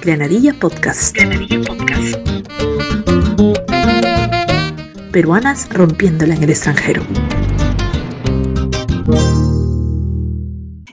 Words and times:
Granadilla 0.00 0.54
Podcast. 0.54 1.14
Granadilla 1.14 1.60
Podcast. 1.60 2.16
Peruanas 5.12 5.68
rompiéndola 5.68 6.34
en 6.34 6.42
el 6.42 6.50
extranjero. 6.50 7.02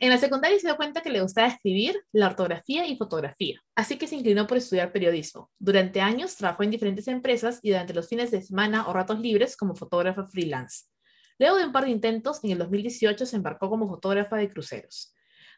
En 0.02 0.10
la 0.10 0.18
secundaria 0.18 0.60
se 0.60 0.68
dio 0.68 0.76
cuenta 0.76 1.02
que 1.02 1.10
le 1.10 1.22
gustaba 1.22 1.48
escribir, 1.48 1.96
la 2.12 2.28
ortografía 2.28 2.86
y 2.88 2.98
fotografía, 2.98 3.62
así 3.76 3.98
que 3.98 4.08
se 4.08 4.16
inclinó 4.16 4.48
por 4.48 4.58
estudiar 4.58 4.92
periodismo. 4.92 5.50
Durante 5.58 6.02
años 6.02 6.36
trabajó 6.36 6.64
en 6.64 6.72
diferentes 6.72 7.08
empresas 7.08 7.60
y 7.64 7.70
durante 7.70 7.94
los 7.94 8.08
fines 8.08 8.32
de 8.32 8.42
semana 8.42 8.88
o 8.88 8.94
ratos 8.94 9.20
libres 9.20 9.56
como 9.56 9.76
fotógrafa 9.76 10.26
freelance. 10.28 10.86
Luego 11.40 11.58
de 11.58 11.66
un 11.66 11.72
par 11.72 11.86
de 11.86 11.92
intentos, 11.92 12.44
en 12.44 12.52
el 12.52 12.58
2018 12.58 13.26
se 13.26 13.36
embarcó 13.36 13.70
como 13.70 13.88
fotógrafa 13.88 14.38
de 14.38 14.50
cruceros. 14.50 15.15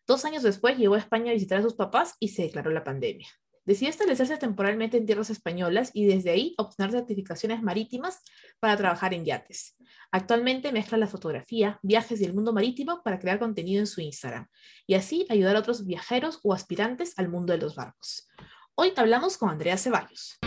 Dos 0.07 0.23
años 0.23 0.41
después 0.41 0.77
llegó 0.77 0.95
a 0.95 0.99
España 0.99 1.31
a 1.31 1.33
visitar 1.33 1.59
a 1.59 1.61
sus 1.61 1.75
papás 1.75 2.15
y 2.19 2.29
se 2.29 2.43
declaró 2.43 2.71
la 2.71 2.85
pandemia. 2.85 3.27
Decidió 3.65 3.89
establecerse 3.89 4.37
temporalmente 4.37 4.95
en 4.95 5.05
tierras 5.05 5.29
españolas 5.29 5.91
y 5.93 6.05
desde 6.05 6.29
ahí 6.29 6.55
obtener 6.57 6.91
certificaciones 6.91 7.61
marítimas 7.61 8.21
para 8.61 8.77
trabajar 8.77 9.13
en 9.13 9.25
yates. 9.25 9.75
Actualmente 10.09 10.71
mezcla 10.71 10.97
la 10.97 11.07
fotografía, 11.07 11.77
viajes 11.83 12.21
y 12.21 12.23
el 12.23 12.33
mundo 12.33 12.53
marítimo 12.53 13.01
para 13.03 13.19
crear 13.19 13.39
contenido 13.39 13.81
en 13.81 13.87
su 13.87 13.99
Instagram 13.99 14.47
y 14.85 14.93
así 14.93 15.25
ayudar 15.29 15.57
a 15.57 15.59
otros 15.59 15.85
viajeros 15.85 16.39
o 16.43 16.53
aspirantes 16.53 17.13
al 17.19 17.27
mundo 17.27 17.51
de 17.51 17.59
los 17.59 17.75
barcos. 17.75 18.29
Hoy 18.75 18.93
hablamos 18.95 19.37
con 19.37 19.49
Andrea 19.49 19.77
Ceballos. 19.77 20.39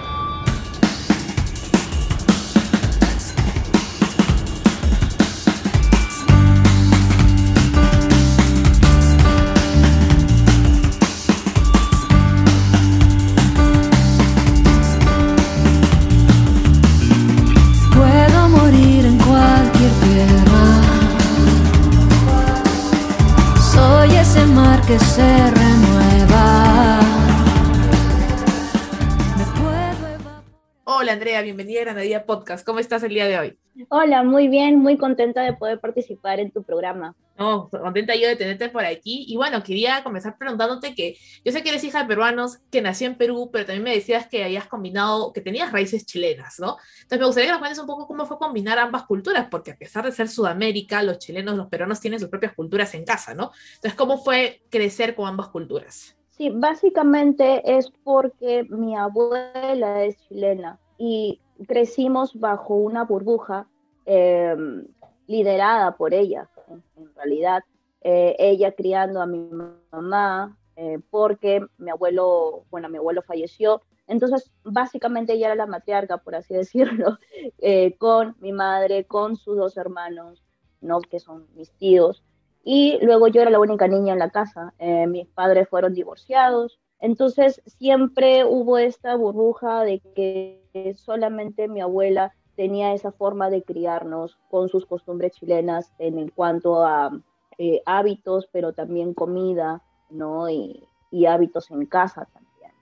Andrea, 31.20 31.42
bienvenida 31.42 31.80
a 31.80 31.84
Granadilla 31.84 32.24
Podcast. 32.24 32.64
¿Cómo 32.64 32.78
estás 32.78 33.02
el 33.02 33.10
día 33.10 33.26
de 33.26 33.38
hoy? 33.38 33.58
Hola, 33.90 34.22
muy 34.22 34.48
bien, 34.48 34.78
muy 34.78 34.96
contenta 34.96 35.42
de 35.42 35.52
poder 35.52 35.78
participar 35.78 36.40
en 36.40 36.50
tu 36.50 36.62
programa. 36.62 37.14
No, 37.36 37.68
contenta 37.68 38.14
yo 38.14 38.26
de 38.26 38.36
tenerte 38.36 38.70
por 38.70 38.86
aquí. 38.86 39.26
Y 39.28 39.36
bueno, 39.36 39.62
quería 39.62 40.02
comenzar 40.02 40.38
preguntándote 40.38 40.94
que 40.94 41.18
yo 41.44 41.52
sé 41.52 41.62
que 41.62 41.68
eres 41.68 41.84
hija 41.84 42.00
de 42.00 42.08
peruanos, 42.08 42.60
que 42.70 42.80
nació 42.80 43.06
en 43.06 43.16
Perú, 43.16 43.50
pero 43.52 43.66
también 43.66 43.82
me 43.84 43.94
decías 43.94 44.28
que 44.28 44.42
habías 44.42 44.66
combinado, 44.66 45.34
que 45.34 45.42
tenías 45.42 45.70
raíces 45.72 46.06
chilenas, 46.06 46.58
¿no? 46.58 46.78
Entonces 47.02 47.18
me 47.18 47.26
gustaría 47.26 47.48
que 47.48 47.52
nos 47.52 47.58
cuentes 47.58 47.78
un 47.80 47.86
poco 47.86 48.06
cómo 48.06 48.24
fue 48.24 48.38
combinar 48.38 48.78
ambas 48.78 49.02
culturas, 49.02 49.46
porque 49.50 49.72
a 49.72 49.76
pesar 49.76 50.06
de 50.06 50.12
ser 50.12 50.26
Sudamérica, 50.26 51.02
los 51.02 51.18
chilenos, 51.18 51.54
los 51.54 51.66
peruanos 51.66 52.00
tienen 52.00 52.18
sus 52.18 52.30
propias 52.30 52.54
culturas 52.54 52.94
en 52.94 53.04
casa, 53.04 53.34
¿no? 53.34 53.52
Entonces, 53.74 53.94
¿cómo 53.94 54.16
fue 54.16 54.62
crecer 54.70 55.14
con 55.14 55.28
ambas 55.28 55.48
culturas? 55.48 56.16
Sí, 56.30 56.48
básicamente 56.48 57.60
es 57.76 57.92
porque 58.04 58.64
mi 58.70 58.96
abuela 58.96 60.02
es 60.02 60.16
chilena 60.26 60.80
y 61.02 61.40
crecimos 61.66 62.38
bajo 62.38 62.74
una 62.74 63.04
burbuja 63.04 63.66
em, 64.04 64.86
liderada 65.26 65.96
por 65.96 66.12
ella, 66.12 66.50
en, 66.68 67.14
realidad. 67.14 67.64
Eh, 68.02 68.36
ella 68.38 68.72
criando 68.72 69.22
a 69.22 69.26
mi 69.26 69.48
mamá, 69.90 70.58
eh, 70.76 70.98
porque 71.10 71.64
mi 71.78 71.90
abuelo, 71.90 72.64
bueno, 72.70 72.90
mi 72.90 72.98
abuelo 72.98 73.22
falleció. 73.22 73.80
Entonces, 74.06 74.52
básicamente 74.62 75.32
ella 75.32 75.46
era 75.46 75.54
la 75.54 75.66
matriarca, 75.66 76.18
por 76.18 76.34
así 76.34 76.52
decirlo, 76.64 77.18
eh, 77.58 77.96
con 77.96 78.36
mi 78.40 78.52
madre, 78.52 79.06
con 79.06 79.36
sus 79.36 79.56
dos 79.56 79.78
hermanos, 79.78 80.44
¿no? 80.82 81.00
que 81.00 81.18
son 81.18 81.46
mis 81.54 81.72
tíos. 81.72 82.22
Y 82.62 82.98
luego 83.00 83.26
yo 83.28 83.40
era 83.40 83.50
la 83.50 83.58
única 83.60 83.88
niña 83.88 84.12
en 84.12 84.18
la 84.18 84.28
casa. 84.28 84.74
mis 85.08 85.26
padres 85.28 85.66
fueron 85.66 85.94
divorciados. 85.94 86.78
Entonces, 87.00 87.62
siempre 87.66 88.44
hubo 88.44 88.78
esta 88.78 89.14
burbuja 89.16 89.84
de 89.84 90.00
que 90.14 90.94
solamente 90.96 91.66
mi 91.68 91.80
abuela 91.80 92.34
tenía 92.56 92.92
esa 92.92 93.10
forma 93.10 93.48
de 93.48 93.62
criarnos 93.62 94.38
con 94.50 94.68
sus 94.68 94.84
costumbres 94.84 95.32
chilenas 95.32 95.92
en 95.98 96.28
cuanto 96.28 96.84
a 96.84 97.10
eh, 97.56 97.82
hábitos, 97.86 98.48
pero 98.52 98.74
también 98.74 99.14
comida, 99.14 99.82
¿no? 100.10 100.48
Y, 100.50 100.86
hábitos 101.26 101.70
en 101.70 101.86
casa 101.86 102.28
también. 102.32 102.72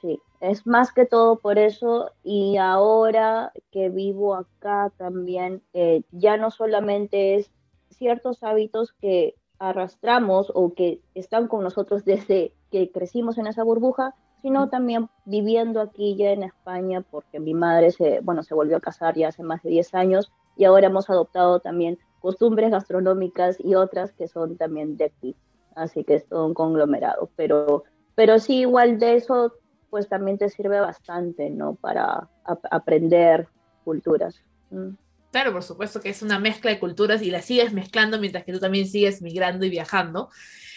Sí, 0.00 0.20
es 0.40 0.66
más 0.66 0.92
que 0.92 1.04
todo 1.04 1.36
por 1.36 1.58
eso 1.58 2.10
y 2.22 2.56
ahora 2.58 3.52
que 3.70 3.88
vivo 3.88 4.34
acá 4.34 4.92
también, 4.96 5.62
eh, 5.72 6.02
ya 6.12 6.36
no 6.36 6.50
solamente 6.50 7.34
es 7.36 7.50
ciertos 7.90 8.42
hábitos 8.42 8.92
que 8.92 9.34
arrastramos 9.62 10.50
o 10.54 10.74
que 10.74 11.00
están 11.14 11.46
con 11.46 11.62
nosotros 11.62 12.04
desde 12.04 12.52
que 12.72 12.90
crecimos 12.90 13.38
en 13.38 13.46
esa 13.46 13.62
burbuja, 13.62 14.14
sino 14.42 14.68
también 14.68 15.08
viviendo 15.24 15.80
aquí 15.80 16.16
ya 16.16 16.32
en 16.32 16.42
España, 16.42 17.04
porque 17.08 17.38
mi 17.38 17.54
madre 17.54 17.92
se, 17.92 18.18
bueno, 18.20 18.42
se 18.42 18.54
volvió 18.54 18.76
a 18.76 18.80
casar 18.80 19.14
ya 19.14 19.28
hace 19.28 19.44
más 19.44 19.62
de 19.62 19.70
10 19.70 19.94
años 19.94 20.32
y 20.56 20.64
ahora 20.64 20.88
hemos 20.88 21.08
adoptado 21.08 21.60
también 21.60 21.98
costumbres 22.18 22.72
gastronómicas 22.72 23.56
y 23.60 23.76
otras 23.76 24.12
que 24.12 24.26
son 24.26 24.56
también 24.56 24.96
de 24.96 25.04
aquí. 25.04 25.36
Así 25.76 26.02
que 26.02 26.16
es 26.16 26.26
todo 26.26 26.44
un 26.44 26.54
conglomerado. 26.54 27.30
Pero, 27.36 27.84
pero 28.16 28.40
sí, 28.40 28.60
igual 28.60 28.98
de 28.98 29.14
eso, 29.14 29.54
pues 29.90 30.08
también 30.08 30.38
te 30.38 30.48
sirve 30.48 30.80
bastante, 30.80 31.50
¿no? 31.50 31.74
Para 31.76 32.28
aprender 32.44 33.46
culturas. 33.84 34.42
Mm. 34.70 34.90
Claro, 35.32 35.52
por 35.52 35.62
supuesto 35.62 36.00
que 36.00 36.10
es 36.10 36.20
una 36.20 36.38
mezcla 36.38 36.70
de 36.70 36.78
culturas 36.78 37.22
y 37.22 37.30
la 37.30 37.40
sigues 37.40 37.72
mezclando 37.72 38.20
mientras 38.20 38.44
que 38.44 38.52
tú 38.52 38.60
también 38.60 38.86
sigues 38.86 39.22
migrando 39.22 39.64
y 39.64 39.70
viajando. 39.70 40.28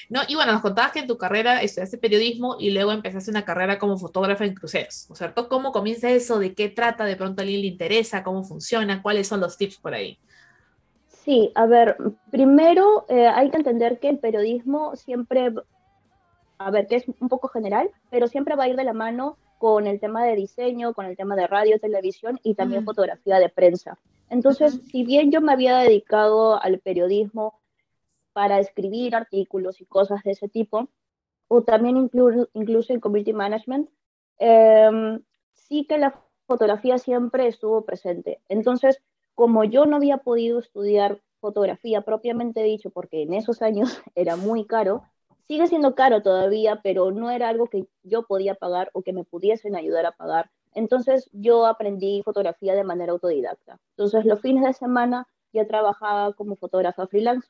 ¿no? 0.09 0.21
Y 0.29 0.35
bueno, 0.35 0.53
nos 0.53 0.61
contabas 0.61 0.93
que 0.93 0.99
en 0.99 1.07
tu 1.07 1.17
carrera 1.17 1.61
estudiaste 1.61 1.97
periodismo 1.97 2.55
y 2.57 2.69
luego 2.71 2.93
empezaste 2.93 3.31
una 3.31 3.43
carrera 3.43 3.77
como 3.77 3.97
fotógrafa 3.97 4.45
en 4.45 4.53
cruceros, 4.53 5.07
¿no 5.09 5.15
cierto? 5.15 5.49
¿Cómo 5.49 5.73
comienza 5.73 6.09
eso? 6.09 6.39
¿De 6.39 6.53
qué 6.53 6.69
trata? 6.69 7.03
¿De 7.03 7.17
pronto 7.17 7.41
a 7.41 7.43
alguien 7.43 7.61
le 7.61 7.67
interesa? 7.67 8.23
¿Cómo 8.23 8.45
funciona? 8.45 9.01
¿Cuáles 9.01 9.27
son 9.27 9.41
los 9.41 9.57
tips 9.57 9.77
por 9.77 9.93
ahí? 9.93 10.17
Sí, 11.07 11.51
a 11.55 11.65
ver, 11.65 11.97
primero 12.31 13.05
eh, 13.09 13.27
hay 13.27 13.49
que 13.49 13.57
entender 13.57 13.99
que 13.99 14.07
el 14.07 14.19
periodismo 14.19 14.95
siempre, 14.95 15.53
a 16.59 16.71
ver, 16.71 16.87
que 16.87 16.95
es 16.95 17.05
un 17.19 17.27
poco 17.27 17.49
general, 17.49 17.89
pero 18.09 18.27
siempre 18.27 18.55
va 18.55 18.65
a 18.65 18.69
ir 18.69 18.77
de 18.77 18.85
la 18.85 18.93
mano 18.93 19.37
con 19.57 19.87
el 19.87 19.99
tema 19.99 20.25
de 20.25 20.35
diseño, 20.35 20.93
con 20.93 21.05
el 21.05 21.15
tema 21.17 21.35
de 21.35 21.47
radio, 21.47 21.79
televisión 21.79 22.39
y 22.43 22.55
también 22.55 22.85
fotografía 22.85 23.39
de 23.39 23.49
prensa. 23.49 23.97
Entonces, 24.29 24.81
si 24.91 25.03
bien 25.03 25.31
yo 25.31 25.41
me 25.41 25.53
había 25.53 25.77
dedicado 25.77 26.61
al 26.61 26.79
periodismo 26.79 27.59
para 28.33 28.59
escribir 28.59 29.15
artículos 29.15 29.79
y 29.81 29.85
cosas 29.85 30.23
de 30.23 30.31
ese 30.31 30.49
tipo, 30.49 30.89
o 31.47 31.61
también 31.61 31.97
incluso 31.97 32.93
en 32.93 32.99
community 32.99 33.33
management, 33.33 33.89
em, 34.39 35.21
sí 35.53 35.85
que 35.85 35.97
la 35.97 36.19
fotografía 36.47 36.97
siempre 36.97 37.47
estuvo 37.47 37.85
presente. 37.85 38.41
Entonces, 38.49 39.01
como 39.35 39.63
yo 39.63 39.85
no 39.85 39.97
había 39.97 40.17
podido 40.17 40.59
estudiar 40.59 41.21
fotografía 41.39 42.01
propiamente 42.01 42.63
dicho, 42.63 42.89
porque 42.89 43.21
en 43.21 43.33
esos 43.33 43.61
años 43.61 44.01
era 44.15 44.35
muy 44.35 44.65
caro, 44.65 45.03
sigue 45.47 45.67
siendo 45.67 45.95
caro 45.95 46.21
todavía, 46.21 46.81
pero 46.83 47.11
no 47.11 47.29
era 47.31 47.49
algo 47.49 47.67
que 47.67 47.87
yo 48.03 48.23
podía 48.23 48.55
pagar 48.55 48.89
o 48.93 49.01
que 49.01 49.13
me 49.13 49.23
pudiesen 49.23 49.75
ayudar 49.75 50.05
a 50.05 50.11
pagar. 50.11 50.49
Entonces 50.73 51.29
yo 51.31 51.65
aprendí 51.65 52.21
fotografía 52.23 52.75
de 52.75 52.83
manera 52.83 53.13
autodidacta. 53.13 53.79
Entonces 53.91 54.25
los 54.25 54.41
fines 54.41 54.63
de 54.63 54.73
semana 54.73 55.27
ya 55.53 55.67
trabajaba 55.67 56.33
como 56.33 56.55
fotógrafa 56.57 57.07
freelance 57.07 57.47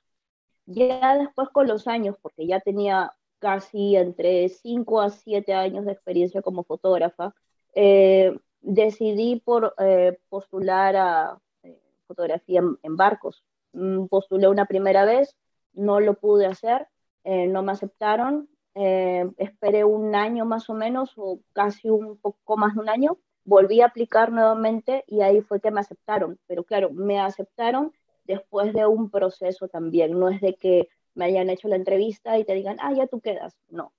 ya 0.66 1.18
después 1.18 1.50
con 1.50 1.68
los 1.68 1.88
años, 1.88 2.16
porque 2.22 2.48
ya 2.48 2.60
tenía 2.60 3.14
casi 3.40 3.96
entre 3.96 4.50
5 4.50 5.02
a 5.02 5.10
7 5.10 5.54
años 5.54 5.86
de 5.86 5.92
experiencia 5.92 6.42
como 6.42 6.64
fotógrafa, 6.64 7.36
eh, 7.76 8.38
decidí 8.62 9.40
por 9.40 9.76
eh, 9.80 10.18
postular 10.30 10.96
a 10.96 11.42
eh, 11.64 11.80
fotografía 12.08 12.62
en, 12.82 12.96
barcos. 12.96 13.44
Mm, 13.74 14.08
postulé 14.08 14.48
una 14.48 14.66
primera 14.66 15.06
vez, 15.06 15.36
no 15.74 16.00
lo 16.00 16.16
pude 16.16 16.46
hacer, 16.48 16.88
no 17.26 17.64
me 17.64 17.72
aceptaron, 17.72 18.48
esperé 18.74 19.84
un 19.84 20.16
año 20.16 20.46
más 20.46 20.70
o 20.70 20.74
menos, 20.74 21.14
o 21.18 21.40
casi 21.54 21.90
un 21.90 22.18
poco 22.18 22.58
más 22.58 22.76
de 22.76 22.82
un 22.82 22.90
año, 22.90 23.18
volví 23.46 23.82
a 23.82 23.86
aplicar 23.86 24.32
nuevamente 24.32 25.04
y 25.08 25.22
ahí 25.22 25.42
fue 25.42 25.62
que 25.62 25.72
me 25.72 25.80
aceptaron. 25.80 26.38
Pero 26.48 26.64
claro, 26.64 26.92
me 26.92 27.20
aceptaron 27.20 27.94
después 28.26 28.74
de 28.74 28.86
un 28.86 29.10
proceso 29.10 29.68
también. 29.68 30.20
No 30.20 30.30
es 30.30 30.42
de 30.42 30.56
que 30.56 30.90
me 31.14 31.26
hayan 31.26 31.50
hecho 31.50 31.68
la 31.68 31.78
entrevista 31.78 32.38
y 32.38 32.44
te 32.44 32.54
digan, 32.54 32.78
ah, 32.82 32.94
ya 32.94 33.08
tú 33.08 33.22
quedas. 33.22 33.56
No. 33.70 33.94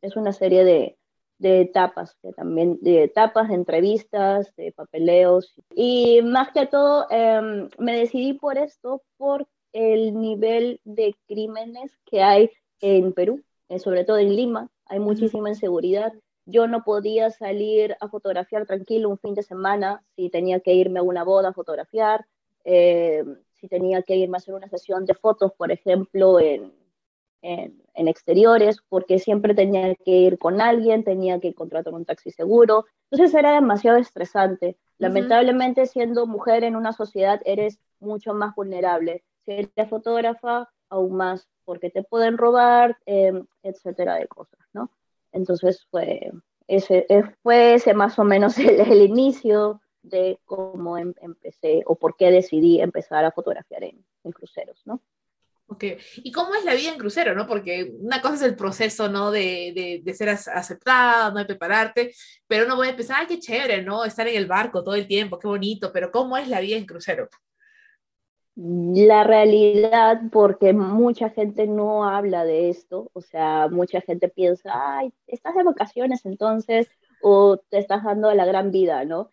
Es 0.00 0.16
una 0.16 0.32
serie 0.32 0.64
de, 0.64 0.96
etapas, 1.40 2.16
que 2.22 2.32
también, 2.32 2.78
de 2.80 3.04
etapas, 3.04 3.48
de 3.48 3.54
entrevistas, 3.54 4.54
de 4.56 4.72
papeleos. 4.72 5.54
Y 5.74 6.20
más 6.22 6.50
que 6.52 6.66
todo, 6.66 7.06
em, 7.10 7.68
me 7.78 7.96
decidí 7.96 8.32
por 8.32 8.58
esto 8.58 9.02
porque 9.16 9.50
el 9.72 10.18
nivel 10.20 10.80
de 10.84 11.14
crímenes 11.26 11.92
que 12.06 12.22
hay 12.22 12.50
en 12.80 13.12
Perú, 13.12 13.42
eh, 13.68 13.78
sobre 13.78 14.04
todo 14.04 14.18
en 14.18 14.34
Lima. 14.34 14.70
Hay 14.86 15.00
muchísima 15.00 15.48
inseguridad. 15.48 16.12
Yo 16.46 16.66
no 16.66 16.82
podía 16.84 17.30
salir 17.30 17.96
a 18.00 18.08
fotografiar 18.08 18.66
tranquilo 18.66 19.10
un 19.10 19.18
fin 19.18 19.34
de 19.34 19.42
semana 19.42 20.02
si 20.16 20.30
tenía 20.30 20.60
que 20.60 20.74
irme 20.74 21.00
a 21.00 21.02
una 21.02 21.24
boda 21.24 21.50
a 21.50 21.52
fotografiar, 21.52 22.26
eh, 22.64 23.24
si 23.52 23.68
tenía 23.68 24.02
que 24.02 24.16
irme 24.16 24.36
a 24.36 24.38
hacer 24.38 24.54
una 24.54 24.68
sesión 24.68 25.04
de 25.04 25.14
fotos, 25.14 25.52
por 25.52 25.70
ejemplo, 25.70 26.40
en, 26.40 26.72
en, 27.42 27.82
en, 27.94 28.08
exteriores, 28.08 28.78
porque 28.88 29.18
siempre 29.18 29.54
tenía 29.54 29.94
que 29.94 30.10
ir 30.10 30.38
con 30.38 30.60
alguien, 30.60 31.04
tenía 31.04 31.40
que 31.40 31.54
contratar 31.54 31.92
un 31.92 32.04
taxi 32.04 32.30
seguro. 32.30 32.86
Entonces 33.10 33.34
era 33.34 33.52
demasiado 33.52 33.98
estresante. 33.98 34.76
Lamentablemente, 34.98 35.86
siendo 35.86 36.26
mujer 36.26 36.64
en 36.64 36.76
una 36.76 36.92
sociedad, 36.92 37.40
eres 37.44 37.78
mucho 38.00 38.34
más 38.34 38.54
vulnerable. 38.54 39.24
Si 39.48 39.54
eres 39.54 39.88
fotógrafa, 39.88 40.68
aún 40.90 41.16
más, 41.16 41.48
porque 41.64 41.88
te 41.88 42.02
pueden 42.02 42.36
robar, 42.36 42.98
eh, 43.06 43.32
etcétera, 43.62 44.16
de 44.16 44.28
cosas, 44.28 44.60
¿no? 44.74 44.92
Entonces 45.32 45.86
fue 45.90 46.30
ese, 46.66 47.06
eh, 47.08 47.22
fue 47.42 47.72
ese 47.72 47.94
más 47.94 48.18
o 48.18 48.24
menos 48.24 48.58
el, 48.58 48.78
el 48.78 49.00
inicio 49.00 49.80
de 50.02 50.38
cómo 50.44 50.98
em, 50.98 51.14
empecé 51.22 51.82
o 51.86 51.94
por 51.94 52.14
qué 52.18 52.30
decidí 52.30 52.82
empezar 52.82 53.24
a 53.24 53.32
fotografiar 53.32 53.84
en, 53.84 54.04
en 54.22 54.32
cruceros, 54.32 54.82
¿no? 54.84 55.00
Ok, 55.68 55.84
¿y 56.16 56.30
cómo 56.30 56.54
es 56.54 56.66
la 56.66 56.74
vida 56.74 56.92
en 56.92 56.98
crucero, 56.98 57.34
no? 57.34 57.46
Porque 57.46 57.90
una 58.00 58.20
cosa 58.20 58.34
es 58.34 58.42
el 58.42 58.54
proceso, 58.54 59.08
¿no? 59.08 59.30
De, 59.30 59.72
de, 59.74 60.02
de 60.04 60.14
ser 60.14 60.28
aceptada, 60.28 61.30
¿no? 61.30 61.38
De 61.38 61.46
prepararte, 61.46 62.14
pero 62.46 62.66
uno 62.66 62.76
puede 62.76 62.90
empezar, 62.90 63.20
¡ay, 63.20 63.26
qué 63.28 63.38
chévere, 63.38 63.82
¿no? 63.82 64.04
Estar 64.04 64.28
en 64.28 64.36
el 64.36 64.46
barco 64.46 64.84
todo 64.84 64.94
el 64.94 65.06
tiempo, 65.06 65.38
qué 65.38 65.48
bonito, 65.48 65.90
pero 65.90 66.10
¿cómo 66.10 66.36
es 66.36 66.48
la 66.48 66.60
vida 66.60 66.76
en 66.76 66.84
crucero? 66.84 67.30
La 68.60 69.22
realidad, 69.22 70.20
porque 70.32 70.72
mucha 70.72 71.30
gente 71.30 71.68
no 71.68 72.04
habla 72.08 72.44
de 72.44 72.70
esto, 72.70 73.08
o 73.12 73.20
sea, 73.20 73.68
mucha 73.68 74.00
gente 74.00 74.28
piensa, 74.28 74.72
ay, 74.74 75.12
estás 75.28 75.54
de 75.54 75.62
vacaciones 75.62 76.26
entonces, 76.26 76.88
o 77.22 77.58
te 77.58 77.78
estás 77.78 78.02
dando 78.02 78.34
la 78.34 78.46
gran 78.46 78.72
vida, 78.72 79.04
¿no? 79.04 79.30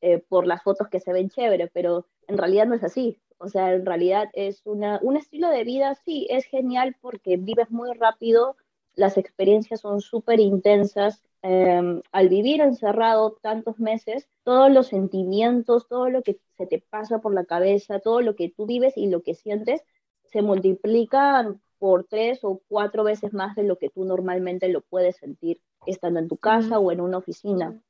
Eh, 0.00 0.18
por 0.28 0.46
las 0.46 0.62
fotos 0.62 0.86
que 0.88 1.00
se 1.00 1.12
ven 1.12 1.28
chévere, 1.28 1.66
pero 1.66 2.06
en 2.28 2.38
realidad 2.38 2.66
no 2.66 2.76
es 2.76 2.84
así. 2.84 3.20
O 3.38 3.48
sea, 3.48 3.72
en 3.72 3.84
realidad 3.84 4.28
es 4.32 4.62
una, 4.64 5.00
un 5.02 5.16
estilo 5.16 5.48
de 5.48 5.64
vida, 5.64 5.96
sí, 6.04 6.28
es 6.30 6.44
genial 6.44 6.94
porque 7.00 7.36
vives 7.36 7.72
muy 7.72 7.92
rápido, 7.94 8.56
las 8.94 9.16
experiencias 9.18 9.80
son 9.80 10.00
súper 10.00 10.38
intensas. 10.38 11.24
Eh, 11.42 12.02
al 12.10 12.28
vivir 12.28 12.60
encerrado 12.60 13.38
tantos 13.40 13.78
meses, 13.78 14.28
todos 14.42 14.70
los 14.72 14.88
sentimientos, 14.88 15.86
todo 15.88 16.10
lo 16.10 16.22
que 16.22 16.40
se 16.56 16.66
te 16.66 16.80
pasa 16.90 17.20
por 17.20 17.32
la 17.32 17.44
cabeza, 17.44 18.00
todo 18.00 18.20
lo 18.20 18.34
que 18.34 18.48
tú 18.48 18.66
vives 18.66 18.96
y 18.96 19.06
lo 19.06 19.22
que 19.22 19.34
sientes, 19.34 19.82
se 20.24 20.42
multiplican 20.42 21.60
por 21.78 22.04
tres 22.04 22.40
o 22.42 22.60
cuatro 22.68 23.04
veces 23.04 23.32
más 23.32 23.54
de 23.54 23.62
lo 23.62 23.78
que 23.78 23.88
tú 23.88 24.04
normalmente 24.04 24.68
lo 24.68 24.80
puedes 24.80 25.16
sentir 25.16 25.60
estando 25.86 26.18
en 26.18 26.28
tu 26.28 26.36
casa 26.36 26.78
o 26.78 26.90
en 26.90 27.00
una 27.00 27.18
oficina. 27.18 27.80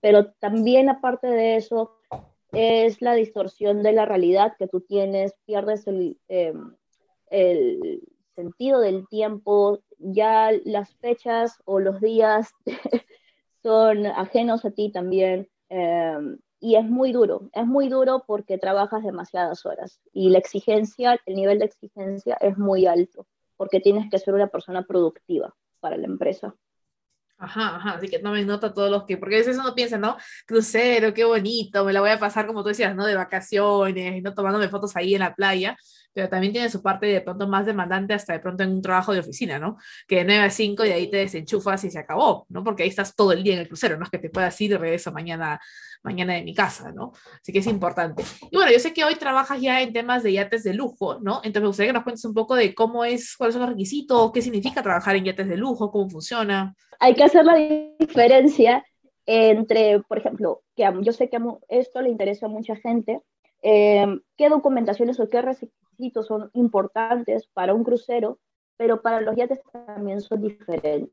Pero 0.00 0.32
también 0.32 0.90
aparte 0.90 1.26
de 1.28 1.56
eso, 1.56 1.96
es 2.52 3.02
la 3.02 3.14
distorsión 3.14 3.82
de 3.82 3.92
la 3.92 4.04
realidad 4.04 4.54
que 4.58 4.68
tú 4.68 4.80
tienes, 4.80 5.34
pierdes 5.44 5.86
el, 5.86 6.18
eh, 6.28 6.54
el 7.30 8.02
sentido 8.38 8.80
del 8.80 9.08
tiempo, 9.08 9.80
ya 9.98 10.52
las 10.64 10.94
fechas 10.96 11.60
o 11.64 11.80
los 11.80 12.00
días 12.00 12.52
son 13.64 14.06
ajenos 14.06 14.64
a 14.64 14.70
ti 14.70 14.92
también. 14.92 15.48
Eh, 15.70 16.36
y 16.60 16.76
es 16.76 16.84
muy 16.84 17.12
duro, 17.12 17.50
es 17.52 17.66
muy 17.66 17.88
duro 17.88 18.24
porque 18.26 18.58
trabajas 18.58 19.02
demasiadas 19.04 19.64
horas 19.66 20.00
y 20.12 20.30
la 20.30 20.38
exigencia, 20.38 21.20
el 21.26 21.36
nivel 21.36 21.58
de 21.58 21.66
exigencia 21.66 22.36
es 22.40 22.58
muy 22.58 22.86
alto 22.86 23.26
porque 23.56 23.80
tienes 23.80 24.08
que 24.10 24.18
ser 24.18 24.34
una 24.34 24.46
persona 24.46 24.82
productiva 24.86 25.54
para 25.80 25.96
la 25.96 26.06
empresa. 26.06 26.54
Ajá, 27.40 27.76
ajá, 27.76 27.90
así 27.92 28.08
que 28.08 28.18
tomen 28.18 28.48
nota 28.48 28.74
todos 28.74 28.90
los 28.90 29.04
que, 29.04 29.16
porque 29.16 29.36
a 29.36 29.38
veces 29.38 29.58
uno 29.58 29.72
piensa, 29.72 29.96
¿no? 29.96 30.16
Crucero, 30.44 31.14
qué 31.14 31.24
bonito, 31.24 31.84
me 31.84 31.92
la 31.92 32.00
voy 32.00 32.10
a 32.10 32.18
pasar 32.18 32.48
como 32.48 32.62
tú 32.62 32.70
decías, 32.70 32.96
¿no? 32.96 33.06
De 33.06 33.14
vacaciones, 33.14 34.22
no 34.24 34.34
tomándome 34.34 34.68
fotos 34.68 34.96
ahí 34.96 35.14
en 35.14 35.20
la 35.20 35.36
playa, 35.36 35.76
pero 36.18 36.28
también 36.28 36.52
tiene 36.52 36.68
su 36.68 36.82
parte 36.82 37.06
de 37.06 37.20
pronto 37.20 37.46
más 37.46 37.64
demandante 37.64 38.12
hasta 38.12 38.32
de 38.32 38.40
pronto 38.40 38.64
en 38.64 38.70
un 38.70 38.82
trabajo 38.82 39.12
de 39.12 39.20
oficina, 39.20 39.60
¿no? 39.60 39.76
Que 40.08 40.16
de 40.16 40.24
9 40.24 40.46
a 40.46 40.50
5 40.50 40.84
y 40.84 40.90
ahí 40.90 41.08
te 41.08 41.18
desenchufas 41.18 41.84
y 41.84 41.92
se 41.92 41.98
acabó, 42.00 42.44
¿no? 42.48 42.64
Porque 42.64 42.82
ahí 42.82 42.88
estás 42.88 43.14
todo 43.14 43.30
el 43.30 43.44
día 43.44 43.54
en 43.54 43.60
el 43.60 43.68
crucero, 43.68 43.96
no 43.96 44.02
es 44.02 44.10
que 44.10 44.18
te 44.18 44.28
puedas 44.28 44.60
ir 44.60 44.72
y 44.72 44.76
regreso 44.76 45.12
mañana, 45.12 45.60
mañana 46.02 46.34
de 46.34 46.42
mi 46.42 46.54
casa, 46.54 46.90
¿no? 46.90 47.12
Así 47.40 47.52
que 47.52 47.60
es 47.60 47.68
importante. 47.68 48.24
Y 48.50 48.56
bueno, 48.56 48.72
yo 48.72 48.80
sé 48.80 48.92
que 48.92 49.04
hoy 49.04 49.14
trabajas 49.14 49.60
ya 49.60 49.80
en 49.80 49.92
temas 49.92 50.24
de 50.24 50.32
yates 50.32 50.64
de 50.64 50.74
lujo, 50.74 51.20
¿no? 51.20 51.36
Entonces 51.44 51.62
me 51.62 51.68
gustaría 51.68 51.90
que 51.90 51.98
nos 51.98 52.02
cuentes 52.02 52.24
un 52.24 52.34
poco 52.34 52.56
de 52.56 52.74
cómo 52.74 53.04
es, 53.04 53.36
cuáles 53.36 53.54
son 53.54 53.62
los 53.62 53.70
requisitos, 53.70 54.32
qué 54.32 54.42
significa 54.42 54.82
trabajar 54.82 55.14
en 55.14 55.24
yates 55.24 55.46
de 55.46 55.56
lujo, 55.56 55.92
cómo 55.92 56.10
funciona. 56.10 56.74
Hay 56.98 57.14
que 57.14 57.22
hacer 57.22 57.44
la 57.44 57.54
diferencia 58.00 58.84
entre, 59.24 60.00
por 60.00 60.18
ejemplo, 60.18 60.62
que 60.74 60.82
yo 61.02 61.12
sé 61.12 61.28
que 61.28 61.38
esto 61.68 62.02
le 62.02 62.08
interesa 62.08 62.46
a 62.46 62.48
mucha 62.48 62.74
gente, 62.74 63.22
eh, 63.62 64.06
qué 64.36 64.48
documentaciones 64.48 65.18
o 65.18 65.28
qué 65.28 65.42
requisitos 65.98 66.26
son 66.26 66.50
importantes 66.54 67.48
para 67.52 67.74
un 67.74 67.84
crucero, 67.84 68.38
pero 68.76 69.02
para 69.02 69.20
los 69.20 69.34
yates 69.36 69.60
también 69.86 70.20
son 70.20 70.40
diferentes. 70.40 71.12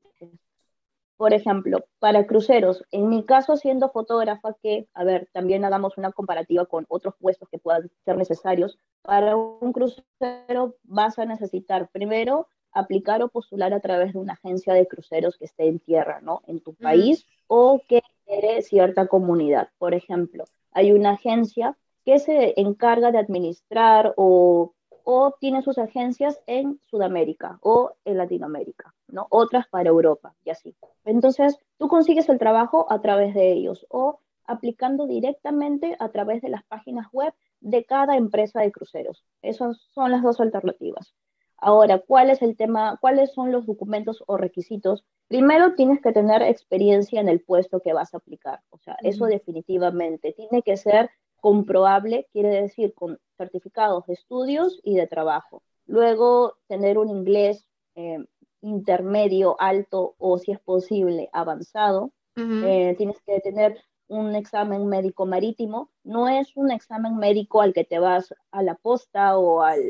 Por 1.17 1.33
ejemplo, 1.33 1.79
para 1.99 2.27
cruceros, 2.27 2.83
en 2.91 3.07
mi 3.07 3.23
caso 3.23 3.55
siendo 3.55 3.89
fotógrafa, 3.89 4.53
que, 4.61 4.87
a 4.93 5.03
ver, 5.03 5.29
también 5.31 5.63
hagamos 5.63 5.97
una 5.97 6.11
comparativa 6.11 6.65
con 6.65 6.85
otros 6.89 7.15
puestos 7.19 7.47
que 7.49 7.57
puedan 7.57 7.89
ser 8.03 8.17
necesarios, 8.17 8.77
para 9.01 9.35
un 9.37 9.71
crucero 9.71 10.75
vas 10.83 11.17
a 11.17 11.25
necesitar 11.25 11.89
primero 11.89 12.47
aplicar 12.71 13.23
o 13.23 13.29
postular 13.29 13.73
a 13.73 13.79
través 13.79 14.13
de 14.13 14.19
una 14.19 14.33
agencia 14.33 14.73
de 14.73 14.87
cruceros 14.87 15.37
que 15.37 15.45
esté 15.45 15.67
en 15.67 15.79
tierra, 15.79 16.19
¿no? 16.21 16.41
En 16.47 16.59
tu 16.59 16.73
país 16.75 17.25
o 17.47 17.81
que 17.87 18.01
tiene 18.25 18.61
cierta 18.61 19.07
comunidad. 19.07 19.69
Por 19.77 19.93
ejemplo, 19.93 20.43
hay 20.71 20.91
una 20.91 21.11
agencia 21.11 21.77
que 22.03 22.19
se 22.19 22.59
encarga 22.59 23.11
de 23.11 23.17
administrar 23.17 24.13
o, 24.17 24.74
o 25.05 25.35
tiene 25.39 25.61
sus 25.61 25.77
agencias 25.77 26.41
en 26.47 26.81
Sudamérica 26.87 27.59
o 27.61 27.93
en 28.03 28.17
Latinoamérica, 28.17 28.93
¿no? 29.07 29.27
Otras 29.29 29.67
para 29.67 29.89
Europa 29.89 30.35
y 30.43 30.49
así. 30.49 30.75
Entonces, 31.05 31.57
tú 31.77 31.87
consigues 31.87 32.27
el 32.27 32.39
trabajo 32.39 32.87
a 32.89 33.01
través 33.01 33.35
de 33.35 33.53
ellos 33.53 33.85
o 33.89 34.19
aplicando 34.45 35.05
directamente 35.05 35.95
a 35.99 36.09
través 36.09 36.41
de 36.41 36.49
las 36.49 36.63
páginas 36.65 37.07
web 37.13 37.33
de 37.61 37.85
cada 37.85 38.17
empresa 38.17 38.61
de 38.61 38.71
cruceros. 38.71 39.23
Esas 39.41 39.77
son 39.93 40.11
las 40.11 40.23
dos 40.23 40.39
alternativas. 40.39 41.13
Ahora, 41.57 41.99
¿cuál 41.99 42.31
es 42.31 42.41
el 42.41 42.57
tema? 42.57 42.97
¿Cuáles 42.99 43.31
son 43.31 43.51
los 43.51 43.65
documentos 43.65 44.23
o 44.27 44.37
requisitos? 44.37 45.05
Primero, 45.27 45.73
tienes 45.75 46.01
que 46.01 46.11
tener 46.11 46.41
experiencia 46.41 47.21
en 47.21 47.29
el 47.29 47.41
puesto 47.41 47.79
que 47.79 47.93
vas 47.93 48.13
a 48.13 48.17
aplicar. 48.17 48.61
O 48.71 48.77
sea, 48.79 48.97
eso 49.01 49.25
definitivamente 49.25 50.33
tiene 50.33 50.63
que 50.63 50.77
ser 50.77 51.09
comprobable, 51.45 52.27
quiere 52.33 52.49
decir 52.49 52.95
con 52.95 53.19
certificados 53.37 54.07
de 54.07 54.15
estudios 54.15 54.79
y 54.83 54.95
de 54.95 55.05
trabajo. 55.05 55.61
Luego, 55.85 56.55
tener 56.67 56.97
un 56.97 57.11
inglés 57.11 57.67
eh, 57.93 58.17
intermedio, 58.61 59.55
alto 59.59 60.15
o, 60.17 60.39
si 60.39 60.53
es 60.53 60.59
posible, 60.59 61.29
avanzado. 61.33 62.11
eh, 62.35 62.95
tienes 62.97 63.21
que 63.21 63.39
tener 63.41 63.79
un 64.07 64.33
examen 64.33 64.87
médico 64.87 65.27
marítimo. 65.27 65.91
No 66.03 66.27
es 66.27 66.51
un 66.57 66.71
examen 66.71 67.17
médico 67.17 67.61
al 67.61 67.75
que 67.75 67.83
te 67.83 67.99
vas 67.99 68.33
a 68.49 68.63
la 68.63 68.73
posta 68.73 69.37
o 69.37 69.61
al 69.61 69.83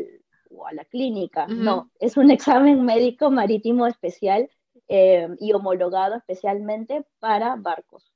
o 0.52 0.68
a 0.68 0.74
la 0.74 0.84
clínica, 0.84 1.48
no, 1.48 1.90
es 2.00 2.18
un 2.18 2.32
examen 2.38 2.84
médico 2.84 3.32
marítimo 3.32 3.88
especial 3.88 4.50
eh, 4.90 5.30
y 5.40 5.54
homologado 5.54 6.16
especialmente 6.16 7.06
para 7.20 7.56
barcos. 7.56 8.12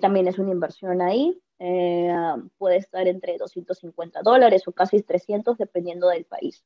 También 0.00 0.28
es 0.28 0.38
una 0.38 0.50
inversión 0.52 1.00
ahí, 1.00 1.42
eh, 1.58 2.14
puede 2.58 2.76
estar 2.76 3.06
entre 3.06 3.38
250 3.38 4.22
dólares 4.22 4.66
o 4.66 4.72
casi 4.72 5.02
300 5.02 5.56
dependiendo 5.58 6.08
del 6.08 6.24
país. 6.24 6.64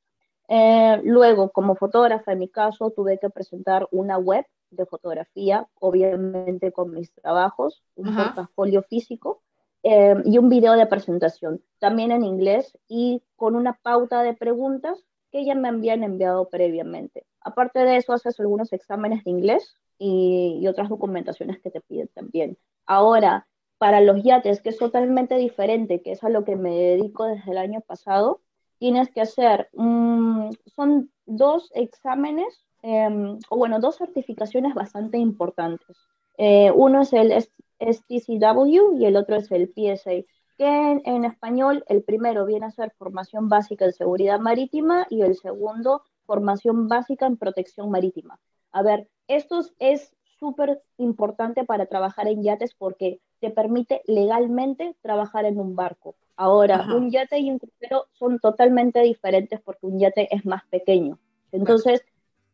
luego, 1.02 1.50
como 1.50 1.76
fotógrafa, 1.76 2.32
en 2.32 2.38
mi 2.38 2.48
caso, 2.48 2.90
tuve 2.90 3.18
que 3.18 3.30
presentar 3.30 3.86
una 3.90 4.18
web 4.18 4.46
de 4.70 4.86
fotografía, 4.86 5.68
obviamente 5.74 6.72
con 6.72 6.92
mis 6.92 7.12
trabajos, 7.12 7.82
un 7.96 8.14
portafolio 8.14 8.82
físico, 8.82 9.42
eh, 9.82 10.16
y 10.24 10.38
un 10.38 10.48
video 10.48 10.72
de 10.74 10.86
presentación, 10.86 11.62
también 11.78 12.10
en 12.10 12.24
inglés 12.24 12.76
y 12.88 13.22
con 13.36 13.54
una 13.54 13.74
pauta 13.74 14.22
de 14.22 14.34
preguntas 14.34 15.04
que 15.30 15.44
ya 15.44 15.54
me 15.54 15.68
habían 15.68 16.02
enviado 16.02 16.48
previamente. 16.48 17.24
Aparte 17.40 17.80
de 17.80 17.96
eso, 17.96 18.12
haces 18.12 18.40
algunos 18.40 18.72
exámenes 18.72 19.22
de 19.22 19.30
inglés 19.30 19.76
y, 19.96 20.58
y 20.60 20.66
otras 20.66 20.88
documentaciones 20.88 21.60
que 21.60 21.70
te 21.70 21.80
piden 21.80 22.08
también. 22.08 22.58
Ahora, 22.86 23.46
para 23.78 24.00
los 24.00 24.22
yates, 24.22 24.60
que 24.60 24.70
es 24.70 24.78
totalmente 24.78 25.36
diferente, 25.36 26.02
que 26.02 26.12
es 26.12 26.24
a 26.24 26.28
lo 26.28 26.44
que 26.44 26.56
me 26.56 26.76
dedico 26.76 27.24
desde 27.24 27.52
el 27.52 27.58
año 27.58 27.80
pasado, 27.80 28.40
tienes 28.78 29.10
que 29.10 29.20
hacer, 29.20 29.68
um, 29.72 30.50
son 30.66 31.10
dos 31.26 31.70
exámenes, 31.74 32.64
um, 32.82 33.38
o 33.48 33.56
bueno, 33.56 33.80
dos 33.80 33.96
certificaciones 33.96 34.74
bastante 34.74 35.18
importantes. 35.18 35.96
Eh, 36.38 36.70
uno 36.74 37.02
es 37.02 37.12
el 37.12 37.32
STCW 37.32 38.96
y 38.98 39.06
el 39.06 39.16
otro 39.16 39.36
es 39.36 39.50
el 39.50 39.68
PSA. 39.68 40.24
que 40.56 41.00
en, 41.04 41.24
español 41.24 41.84
el 41.86 42.02
primero 42.02 42.44
viene 42.44 42.66
a 42.66 42.72
ser 42.72 42.92
formación 42.98 43.48
básica 43.48 43.84
en 43.84 43.92
seguridad 43.92 44.40
marítima 44.40 45.06
y 45.08 45.22
el 45.22 45.36
segundo 45.36 46.02
formación 46.26 46.88
básica 46.88 47.26
en 47.26 47.36
protección 47.36 47.90
marítima. 47.90 48.40
A 48.72 48.82
ver, 48.82 49.08
esto 49.28 49.60
es 49.78 50.12
súper 50.38 50.82
importante 50.96 51.64
para 51.64 51.86
trabajar 51.86 52.26
en 52.26 52.42
yates 52.42 52.74
porque 52.74 53.20
te 53.40 53.50
permite 53.50 54.02
legalmente 54.06 54.96
trabajar 55.02 55.44
en 55.44 55.58
un 55.58 55.76
barco. 55.76 56.14
Ahora, 56.36 56.86
un 56.94 57.10
yate 57.10 57.38
y 57.40 57.50
un 57.50 57.58
crucero 57.58 58.06
son 58.12 58.38
totalmente 58.38 59.00
diferentes 59.00 59.60
porque 59.60 59.86
un 59.86 59.98
yate 59.98 60.28
es 60.34 60.46
más 60.46 60.64
pequeño. 60.66 61.18
Entonces, 61.50 62.04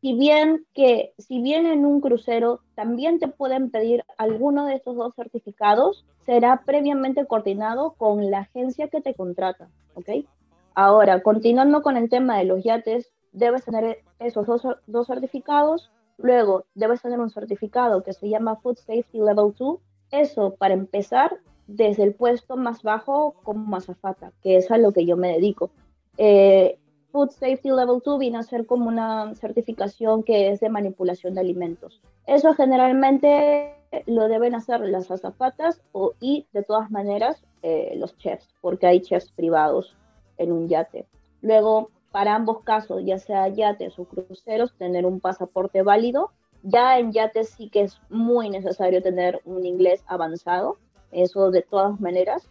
si 0.00 0.14
bien 0.14 0.66
que 0.74 1.14
si 1.18 1.40
bien 1.40 1.66
en 1.66 1.86
un 1.86 2.00
crucero 2.00 2.60
también 2.74 3.18
te 3.18 3.28
pueden 3.28 3.70
pedir 3.70 4.04
alguno 4.18 4.66
de 4.66 4.74
estos 4.74 4.96
dos 4.96 5.14
certificados, 5.14 6.04
será 6.26 6.62
previamente 6.66 7.26
coordinado 7.26 7.92
con 7.92 8.30
la 8.30 8.40
agencia 8.40 8.88
que 8.88 9.00
te 9.00 9.14
contrata, 9.14 9.68
¿ok? 9.94 10.26
Ahora, 10.74 11.22
continuando 11.22 11.82
con 11.82 11.96
el 11.96 12.10
tema 12.10 12.36
de 12.36 12.44
los 12.44 12.62
yates, 12.62 13.12
debes 13.32 13.64
tener 13.64 14.02
esos 14.18 14.46
dos, 14.46 14.62
dos 14.86 15.06
certificados, 15.06 15.90
luego 16.18 16.64
debes 16.74 17.00
tener 17.00 17.20
un 17.20 17.30
certificado 17.30 18.02
que 18.02 18.12
se 18.12 18.28
llama 18.28 18.56
Food 18.56 18.76
Safety 18.76 19.18
Level 19.18 19.54
2, 19.56 19.78
eso 20.20 20.54
para 20.56 20.74
empezar 20.74 21.38
desde 21.66 22.02
el 22.02 22.14
puesto 22.14 22.56
más 22.56 22.82
bajo 22.82 23.34
como 23.42 23.76
azafata, 23.76 24.32
que 24.42 24.56
es 24.56 24.70
a 24.70 24.78
lo 24.78 24.92
que 24.92 25.06
yo 25.06 25.16
me 25.16 25.32
dedico. 25.32 25.70
Eh, 26.18 26.78
Food 27.10 27.30
Safety 27.30 27.70
Level 27.70 28.00
2 28.04 28.18
viene 28.18 28.38
a 28.38 28.42
ser 28.42 28.66
como 28.66 28.88
una 28.88 29.34
certificación 29.36 30.24
que 30.24 30.50
es 30.50 30.60
de 30.60 30.68
manipulación 30.68 31.34
de 31.34 31.40
alimentos. 31.40 32.00
Eso 32.26 32.54
generalmente 32.54 33.74
lo 34.06 34.28
deben 34.28 34.54
hacer 34.54 34.80
las 34.80 35.10
azafatas 35.10 35.80
o, 35.92 36.12
y 36.20 36.46
de 36.52 36.62
todas 36.62 36.90
maneras 36.90 37.44
eh, 37.62 37.94
los 37.96 38.16
chefs, 38.18 38.48
porque 38.60 38.86
hay 38.86 39.00
chefs 39.00 39.30
privados 39.32 39.96
en 40.38 40.52
un 40.52 40.68
yate. 40.68 41.06
Luego, 41.40 41.90
para 42.10 42.34
ambos 42.34 42.62
casos, 42.62 43.02
ya 43.04 43.18
sea 43.18 43.48
yates 43.48 43.98
o 43.98 44.04
cruceros, 44.04 44.74
tener 44.76 45.06
un 45.06 45.20
pasaporte 45.20 45.82
válido. 45.82 46.30
Ya 46.66 46.98
en 46.98 47.12
yates 47.12 47.50
sí 47.50 47.68
que 47.68 47.82
es 47.82 48.00
muy 48.08 48.48
necesario 48.48 49.02
tener 49.02 49.40
un 49.44 49.66
inglés 49.66 50.02
avanzado, 50.06 50.78
eso 51.12 51.50
de 51.50 51.60
todas 51.60 52.00
maneras, 52.00 52.48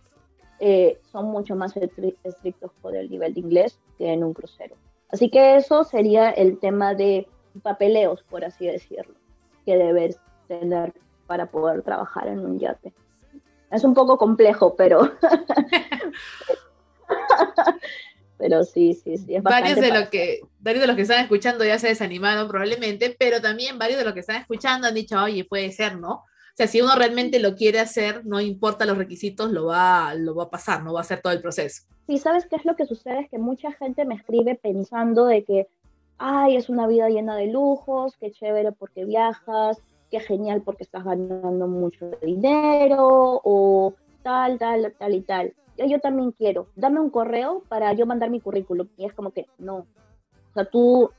eh, 0.59 0.99
son 1.11 1.25
mucho 1.25 1.55
más 1.55 1.73
estrictos 1.75 2.71
por 2.81 2.95
el 2.95 3.09
nivel 3.09 3.33
de 3.33 3.39
inglés 3.39 3.79
que 3.97 4.13
en 4.13 4.23
un 4.23 4.33
crucero. 4.33 4.75
Así 5.09 5.29
que 5.29 5.55
eso 5.55 5.83
sería 5.83 6.29
el 6.29 6.59
tema 6.59 6.93
de 6.93 7.27
papeleos, 7.63 8.23
por 8.29 8.45
así 8.45 8.67
decirlo, 8.67 9.15
que 9.65 9.77
debes 9.77 10.19
tener 10.47 10.93
para 11.25 11.47
poder 11.47 11.81
trabajar 11.81 12.27
en 12.27 12.39
un 12.39 12.59
yate. 12.59 12.93
Es 13.71 13.83
un 13.83 13.95
poco 13.95 14.17
complejo, 14.17 14.75
pero... 14.75 14.99
pero 18.43 18.65
sí, 18.65 18.93
sí, 18.93 19.17
sí. 19.17 19.35
Es 19.35 19.41
varios, 19.41 19.79
de 19.79 19.97
lo 19.97 20.09
que, 20.09 20.41
varios 20.59 20.81
de 20.81 20.87
los 20.87 20.97
que 20.97 21.03
están 21.03 21.21
escuchando 21.21 21.63
ya 21.63 21.79
se 21.79 21.87
desanimaron 21.87 22.49
probablemente, 22.49 23.15
pero 23.17 23.39
también 23.39 23.79
varios 23.79 23.99
de 23.99 24.03
los 24.03 24.13
que 24.13 24.19
están 24.19 24.35
escuchando 24.35 24.85
han 24.85 24.93
dicho, 24.93 25.17
oye, 25.17 25.45
puede 25.45 25.71
ser, 25.71 25.97
¿no? 25.97 26.11
O 26.15 26.55
sea, 26.55 26.67
si 26.67 26.81
uno 26.81 26.93
realmente 26.93 27.39
lo 27.39 27.55
quiere 27.55 27.79
hacer, 27.79 28.25
no 28.25 28.41
importa 28.41 28.85
los 28.85 28.97
requisitos, 28.97 29.49
lo 29.49 29.67
va, 29.67 30.13
lo 30.15 30.35
va 30.35 30.43
a 30.43 30.49
pasar, 30.49 30.83
no 30.83 30.91
va 30.91 30.99
a 30.99 31.03
hacer 31.03 31.21
todo 31.21 31.31
el 31.31 31.41
proceso. 31.41 31.83
Sí, 32.05 32.17
¿sabes 32.17 32.45
qué 32.47 32.57
es 32.57 32.65
lo 32.65 32.75
que 32.75 32.85
sucede? 32.85 33.21
Es 33.21 33.29
que 33.29 33.37
mucha 33.37 33.71
gente 33.71 34.03
me 34.03 34.15
escribe 34.15 34.55
pensando 34.55 35.25
de 35.25 35.45
que, 35.45 35.69
ay, 36.17 36.57
es 36.57 36.67
una 36.67 36.85
vida 36.85 37.07
llena 37.07 37.37
de 37.37 37.47
lujos, 37.47 38.17
qué 38.19 38.29
chévere 38.29 38.73
porque 38.73 39.05
viajas, 39.05 39.77
qué 40.11 40.19
genial 40.19 40.63
porque 40.63 40.83
estás 40.83 41.05
ganando 41.05 41.65
mucho 41.67 42.11
dinero, 42.21 43.39
o 43.41 43.93
tal, 44.21 44.59
tal, 44.59 44.93
tal 44.99 45.13
y 45.13 45.21
tal. 45.21 45.53
Yo 45.77 45.99
también 45.99 46.31
quiero, 46.31 46.67
dame 46.75 46.99
un 46.99 47.09
correo 47.09 47.63
para 47.67 47.93
yo 47.93 48.05
mandar 48.05 48.29
mi 48.29 48.39
currículum. 48.39 48.87
Y 48.97 49.05
es 49.05 49.13
como 49.13 49.31
que, 49.31 49.47
no. 49.57 49.77
O 49.77 50.53
sea, 50.53 50.65
tú 50.65 51.09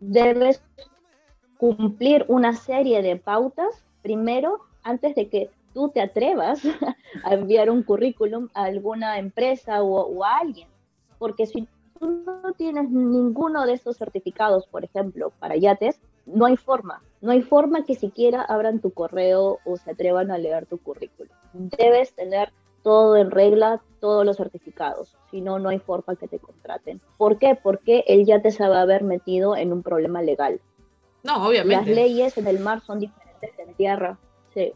debes 0.00 0.62
cumplir 1.58 2.24
una 2.28 2.54
serie 2.54 3.02
de 3.02 3.16
pautas 3.16 3.84
primero, 4.02 4.60
antes 4.82 5.14
de 5.14 5.28
que 5.28 5.50
tú 5.74 5.88
te 5.90 6.00
atrevas 6.00 6.60
a 7.24 7.34
enviar 7.34 7.70
un 7.70 7.82
currículum 7.82 8.48
a 8.54 8.64
alguna 8.64 9.18
empresa 9.18 9.82
o, 9.82 10.24
a 10.24 10.38
alguien. 10.38 10.68
Porque 11.18 11.46
si 11.46 11.68
tú 11.98 12.24
no 12.24 12.52
tienes 12.52 12.90
ninguno 12.90 13.66
de 13.66 13.74
esos 13.74 13.96
certificados, 13.96 14.66
por 14.66 14.84
ejemplo, 14.84 15.32
para 15.38 15.56
yates, 15.56 16.00
no 16.24 16.46
hay 16.46 16.56
forma, 16.56 17.02
no 17.20 17.30
hay 17.30 17.42
forma 17.42 17.84
que 17.84 17.94
siquiera 17.94 18.42
abran 18.42 18.80
tu 18.80 18.90
correo 18.90 19.58
o 19.64 19.76
se 19.76 19.90
atrevan 19.90 20.30
a 20.30 20.38
leer 20.38 20.66
tu 20.66 20.78
currículum. 20.78 21.32
Debes 21.52 22.14
tener 22.14 22.52
todo 22.86 23.16
en 23.16 23.32
regla, 23.32 23.82
todos 23.98 24.24
los 24.24 24.36
certificados, 24.36 25.16
si 25.32 25.40
no, 25.40 25.58
no 25.58 25.70
hay 25.70 25.80
forma 25.80 26.14
que 26.14 26.28
te 26.28 26.38
contraten. 26.38 27.00
¿Por 27.18 27.36
qué? 27.36 27.58
Porque 27.60 28.04
el 28.06 28.24
yate 28.24 28.52
se 28.52 28.68
va 28.68 28.78
a 28.78 28.82
haber 28.82 29.02
metido 29.02 29.56
en 29.56 29.72
un 29.72 29.82
problema 29.82 30.22
legal. 30.22 30.60
No, 31.24 31.48
obviamente. 31.48 31.84
Las 31.90 31.96
leyes 31.96 32.38
en 32.38 32.46
el 32.46 32.60
mar 32.60 32.80
son 32.86 33.00
diferentes 33.00 33.50
en 33.58 33.74
tierra. 33.74 34.16
Sí. 34.54 34.72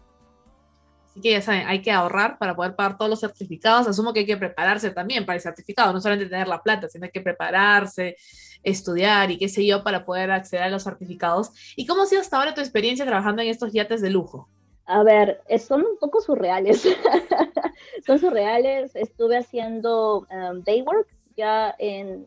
Así 1.09 1.21
que 1.21 1.31
ya 1.31 1.41
saben, 1.41 1.69
hay 1.69 1.83
que 1.83 1.93
ahorrar 1.93 2.37
para 2.37 2.57
poder 2.57 2.75
pagar 2.75 2.99
todos 2.99 3.09
los 3.09 3.21
certificados. 3.21 3.87
Asumo 3.87 4.13
que 4.13 4.19
hay 4.21 4.27
que 4.27 4.37
prepararse 4.37 4.91
también 4.91 5.25
para 5.25 5.37
el 5.37 5.43
certificado, 5.43 5.93
no 5.93 6.01
solamente 6.01 6.29
tener 6.29 6.49
la 6.49 6.61
plata, 6.61 6.89
sino 6.89 7.05
hay 7.05 7.13
que 7.13 7.21
prepararse, 7.21 8.17
estudiar 8.65 9.31
y 9.31 9.39
qué 9.39 9.49
sé 9.49 9.65
yo 9.65 9.85
para 9.85 10.05
poder 10.05 10.33
acceder 10.33 10.65
a 10.65 10.71
los 10.71 10.83
certificados. 10.83 11.53
¿Y 11.77 11.87
cómo 11.87 12.03
ha 12.03 12.07
sido 12.07 12.23
hasta 12.23 12.39
ahora 12.39 12.55
tu 12.55 12.61
experiencia 12.61 13.07
trabajando 13.07 13.41
en 13.41 13.51
estos 13.51 13.73
yates 13.73 14.03
de 14.03 14.11
lujo? 14.11 14.49
A 14.87 15.05
ver, 15.05 15.41
son 15.65 15.83
un 15.83 15.97
poco 15.97 16.21
surreales. 16.21 16.85
son 18.05 18.19
surreales. 18.19 18.95
Estuve 18.95 19.39
haciendo 19.39 20.27
um, 20.31 20.63
day 20.63 20.83
work 20.83 21.09
ya 21.37 21.75
en 21.79 22.27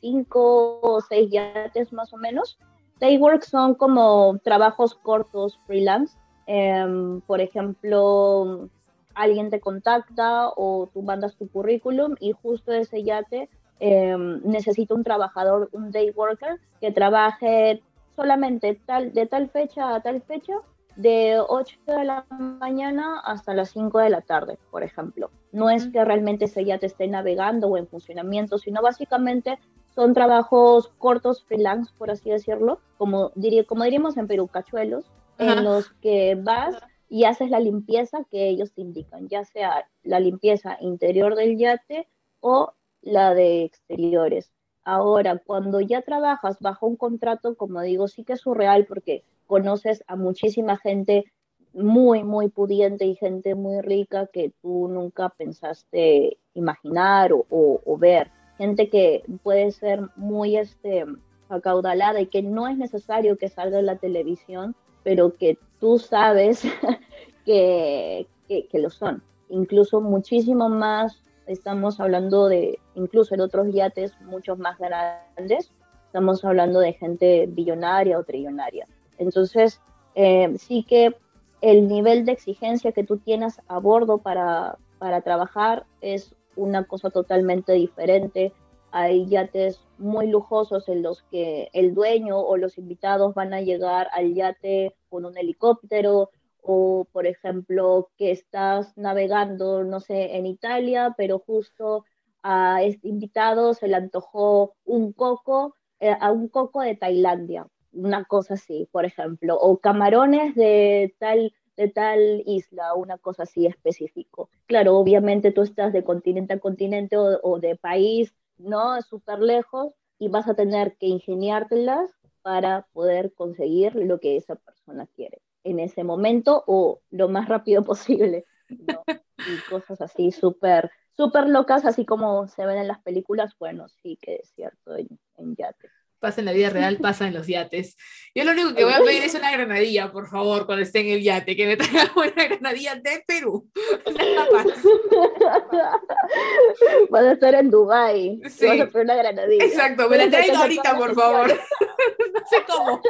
cinco 0.00 0.80
o 0.80 1.00
seis 1.00 1.30
yates 1.30 1.92
más 1.92 2.12
o 2.12 2.16
menos. 2.16 2.58
Daywork 3.00 3.42
son 3.42 3.74
como 3.74 4.38
trabajos 4.42 4.94
cortos 4.94 5.58
freelance. 5.66 6.16
Em, 6.46 7.20
por 7.22 7.40
ejemplo, 7.40 8.68
alguien 9.14 9.50
te 9.50 9.60
contacta 9.60 10.48
o 10.56 10.88
tú 10.92 11.02
mandas 11.02 11.36
tu 11.36 11.48
currículum 11.48 12.14
y 12.20 12.32
justo 12.32 12.72
ese 12.72 13.02
yate 13.04 13.48
em, 13.80 14.40
necesita 14.42 14.94
un 14.94 15.04
trabajador, 15.04 15.68
un 15.72 15.90
day 15.90 16.10
worker, 16.10 16.58
que 16.80 16.90
trabaje 16.90 17.82
solamente 18.16 18.80
tal, 18.86 19.12
de 19.12 19.26
tal 19.26 19.50
fecha 19.50 19.94
a 19.94 20.00
tal 20.00 20.22
fecha, 20.22 20.54
de 20.98 21.40
8 21.40 21.78
de 21.86 22.04
la 22.04 22.26
mañana 22.28 23.20
hasta 23.20 23.54
las 23.54 23.70
5 23.70 24.00
de 24.00 24.10
la 24.10 24.20
tarde, 24.20 24.58
por 24.72 24.82
ejemplo. 24.82 25.30
No 25.52 25.70
es 25.70 25.86
que 25.86 26.04
realmente 26.04 26.46
ese 26.46 26.64
yate 26.64 26.86
esté 26.86 27.06
navegando 27.06 27.68
o 27.68 27.76
en 27.76 27.86
funcionamiento, 27.86 28.58
sino 28.58 28.82
básicamente 28.82 29.60
son 29.94 30.12
trabajos 30.12 30.88
cortos, 30.98 31.44
freelance, 31.44 31.92
por 31.96 32.10
así 32.10 32.30
decirlo, 32.30 32.80
como, 32.96 33.30
diría, 33.36 33.64
como 33.64 33.84
diríamos 33.84 34.16
en 34.16 34.26
Perú, 34.26 34.48
cachuelos, 34.48 35.04
en 35.38 35.62
los 35.62 35.88
que 36.02 36.34
vas 36.34 36.74
y 37.08 37.24
haces 37.24 37.48
la 37.50 37.60
limpieza 37.60 38.24
que 38.28 38.48
ellos 38.48 38.72
te 38.72 38.80
indican, 38.80 39.28
ya 39.28 39.44
sea 39.44 39.88
la 40.02 40.18
limpieza 40.18 40.78
interior 40.80 41.36
del 41.36 41.56
yate 41.56 42.08
o 42.40 42.72
la 43.02 43.34
de 43.34 43.62
exteriores. 43.62 44.52
Ahora, 44.90 45.36
cuando 45.36 45.82
ya 45.82 46.00
trabajas 46.00 46.60
bajo 46.60 46.86
un 46.86 46.96
contrato, 46.96 47.56
como 47.56 47.82
digo, 47.82 48.08
sí 48.08 48.24
que 48.24 48.32
es 48.32 48.40
surreal 48.40 48.86
porque 48.86 49.22
conoces 49.46 50.02
a 50.06 50.16
muchísima 50.16 50.78
gente 50.78 51.30
muy, 51.74 52.24
muy 52.24 52.48
pudiente 52.48 53.04
y 53.04 53.14
gente 53.14 53.54
muy 53.54 53.82
rica 53.82 54.28
que 54.32 54.50
tú 54.62 54.88
nunca 54.88 55.28
pensaste 55.28 56.38
imaginar 56.54 57.32
o, 57.34 57.98
ver 57.98 58.30
gente 58.56 58.88
que 58.88 59.24
puede 59.42 59.72
ser 59.72 60.08
muy 60.16 60.56
este, 60.56 61.04
acaudalada 61.50 62.22
y 62.22 62.26
que 62.26 62.40
no 62.40 62.66
es 62.66 62.78
necesario 62.78 63.36
que 63.36 63.50
salga 63.50 63.80
en 63.80 63.84
la 63.84 63.96
televisión, 63.96 64.74
pero 65.02 65.36
que 65.36 65.58
tú 65.80 65.98
sabes 65.98 66.62
que, 67.44 68.26
que, 68.48 68.78
lo 68.78 68.88
son. 68.88 69.22
Incluso 69.50 70.00
muchísimo 70.00 70.70
más, 70.70 71.22
estamos 71.48 71.98
hablando 71.98 72.46
de, 72.48 72.78
incluso 72.94 73.34
en 73.34 73.40
otros 73.40 73.72
yates 73.72 74.12
muchos 74.20 74.58
más 74.58 74.78
grandes, 74.78 75.72
estamos 76.06 76.44
hablando 76.44 76.80
de 76.80 76.92
gente 76.92 77.46
billonaria 77.48 78.18
o 78.18 78.24
trillonaria. 78.24 78.86
Entonces, 79.18 79.80
eh, 80.14 80.54
sí 80.58 80.84
que 80.84 81.16
el 81.60 81.88
nivel 81.88 82.24
de 82.24 82.32
exigencia 82.32 82.92
que 82.92 83.04
tú 83.04 83.16
tienes 83.18 83.60
a 83.66 83.78
bordo 83.78 84.18
para, 84.18 84.78
para 84.98 85.22
trabajar 85.22 85.86
es 86.00 86.34
una 86.54 86.84
cosa 86.84 87.10
totalmente 87.10 87.72
diferente. 87.72 88.52
Hay 88.90 89.26
yates 89.26 89.80
muy 89.98 90.28
lujosos 90.28 90.88
en 90.88 91.02
los 91.02 91.22
que 91.24 91.68
el 91.72 91.94
dueño 91.94 92.38
o 92.38 92.56
los 92.56 92.78
invitados 92.78 93.34
van 93.34 93.52
a 93.52 93.60
llegar 93.60 94.08
al 94.12 94.34
yate 94.34 94.94
con 95.08 95.24
un 95.24 95.36
helicóptero 95.36 96.30
o, 96.62 97.06
por 97.12 97.26
ejemplo, 97.26 98.10
que 98.16 98.30
estás 98.30 98.96
navegando, 98.96 99.84
no 99.84 100.00
sé, 100.00 100.36
en 100.36 100.46
Italia, 100.46 101.14
pero 101.16 101.38
justo 101.38 102.04
a 102.42 102.82
este 102.82 103.08
invitado 103.08 103.74
se 103.74 103.88
le 103.88 103.96
antojó 103.96 104.74
un 104.84 105.12
coco, 105.12 105.74
eh, 106.00 106.16
a 106.20 106.32
un 106.32 106.48
coco 106.48 106.82
de 106.82 106.94
Tailandia, 106.94 107.66
una 107.92 108.24
cosa 108.24 108.54
así, 108.54 108.88
por 108.92 109.04
ejemplo, 109.04 109.56
o 109.58 109.78
camarones 109.78 110.54
de 110.54 111.14
tal 111.18 111.52
de 111.76 111.88
tal 111.88 112.42
isla, 112.44 112.94
una 112.94 113.18
cosa 113.18 113.44
así 113.44 113.64
específico. 113.66 114.50
Claro, 114.66 114.98
obviamente 114.98 115.52
tú 115.52 115.62
estás 115.62 115.92
de 115.92 116.02
continente 116.02 116.54
a 116.54 116.58
continente 116.58 117.16
o, 117.16 117.60
de 117.60 117.76
país, 117.76 118.34
¿no? 118.58 119.00
Súper 119.02 119.38
lejos 119.38 119.94
y 120.18 120.26
vas 120.28 120.48
a 120.48 120.54
tener 120.54 120.96
que 120.96 121.06
ingeniártelas 121.06 122.10
para 122.42 122.88
poder 122.92 123.32
conseguir 123.32 123.94
lo 123.94 124.18
que 124.18 124.36
esa 124.36 124.56
persona 124.56 125.06
quiere 125.14 125.40
en 125.70 125.80
ese 125.80 126.04
momento 126.04 126.64
o 126.66 127.00
lo 127.10 127.28
más 127.28 127.48
rápido 127.48 127.84
posible. 127.84 128.44
¿no? 128.68 129.02
Y 129.06 129.70
cosas 129.70 130.00
así 130.00 130.30
súper, 130.30 130.90
súper 131.16 131.48
locas, 131.48 131.84
así 131.86 132.04
como 132.04 132.48
se 132.48 132.66
ven 132.66 132.78
en 132.78 132.88
las 132.88 133.00
películas, 133.00 133.54
bueno, 133.58 133.88
sí 133.88 134.18
que 134.20 134.36
es 134.36 134.50
cierto 134.54 134.96
en, 134.96 135.08
en 135.36 135.56
yates 135.56 135.97
pasa 136.18 136.40
en 136.40 136.46
la 136.46 136.52
vida 136.52 136.70
real, 136.70 136.98
pasa 137.02 137.26
en 137.26 137.34
los 137.34 137.46
yates. 137.46 137.96
Yo 138.34 138.44
lo 138.44 138.52
único 138.52 138.74
que 138.74 138.84
voy 138.84 138.92
a 138.92 139.00
pedir 139.00 139.22
es 139.22 139.34
una 139.34 139.50
granadilla, 139.50 140.12
por 140.12 140.28
favor, 140.28 140.66
cuando 140.66 140.82
esté 140.82 141.00
en 141.00 141.08
el 141.08 141.22
yate, 141.22 141.56
que 141.56 141.66
me 141.66 141.76
traiga 141.76 142.10
una 142.16 142.30
granadilla 142.30 142.94
de 142.96 143.24
Perú. 143.26 143.68
Vas 147.10 147.24
a 147.24 147.32
estar 147.32 147.54
en 147.54 147.70
Dubai. 147.70 148.40
Sí. 148.48 148.66
Vas 148.66 148.80
a 148.80 148.86
pedir 148.86 149.04
una 149.04 149.16
granadilla. 149.16 149.64
Exacto, 149.64 150.08
me 150.08 150.18
la 150.18 150.30
traigo 150.30 150.56
ahorita, 150.56 150.96
por 150.96 151.14
favor. 151.14 151.48
no 151.48 152.40
sé 152.48 152.56
cómo. 152.66 153.00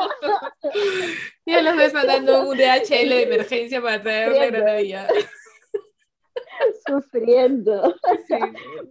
Ya 1.46 1.62
los 1.62 1.76
ves 1.76 1.92
mandando 1.92 2.48
un 2.48 2.56
DHL 2.56 3.08
de 3.08 3.22
emergencia 3.22 3.82
para 3.82 4.02
traer 4.02 4.32
una 4.32 4.46
granadilla. 4.46 5.08
Sufriendo. 6.86 7.94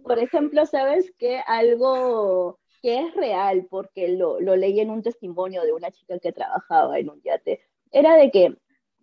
Por 0.02 0.18
ejemplo, 0.18 0.66
¿sabes 0.66 1.12
qué? 1.18 1.42
Algo 1.46 2.58
que 2.80 3.00
es 3.00 3.14
real, 3.14 3.66
porque 3.70 4.08
lo, 4.08 4.40
lo 4.40 4.56
leí 4.56 4.80
en 4.80 4.90
un 4.90 5.02
testimonio 5.02 5.62
de 5.62 5.72
una 5.72 5.90
chica 5.90 6.18
que 6.18 6.32
trabajaba 6.32 6.98
en 6.98 7.10
un 7.10 7.20
yate, 7.22 7.60
era 7.90 8.16
de 8.16 8.30
que, 8.30 8.56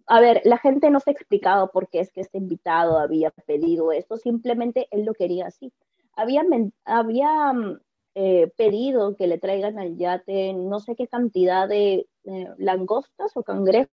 a 0.07 0.19
ver, 0.21 0.41
la 0.45 0.57
gente 0.57 0.89
no 0.89 0.99
se 0.99 1.11
explicaba 1.11 1.67
por 1.67 1.89
qué 1.89 1.99
es 1.99 2.11
que 2.11 2.21
este 2.21 2.37
invitado 2.37 2.99
había 2.99 3.31
pedido 3.31 3.91
esto, 3.91 4.17
simplemente 4.17 4.87
él 4.91 5.05
lo 5.05 5.13
quería 5.13 5.47
así. 5.47 5.73
Había, 6.15 6.43
había 6.85 7.53
mm, 7.53 7.79
eh, 8.15 8.51
pedido 8.57 9.15
que 9.15 9.27
le 9.27 9.37
traigan 9.37 9.77
al 9.77 9.97
yate 9.97 10.53
no 10.53 10.79
sé 10.79 10.95
qué 10.95 11.07
cantidad 11.07 11.67
de 11.67 12.07
eh, 12.23 12.47
langostas 12.57 13.35
o 13.35 13.43
cangrejos, 13.43 13.89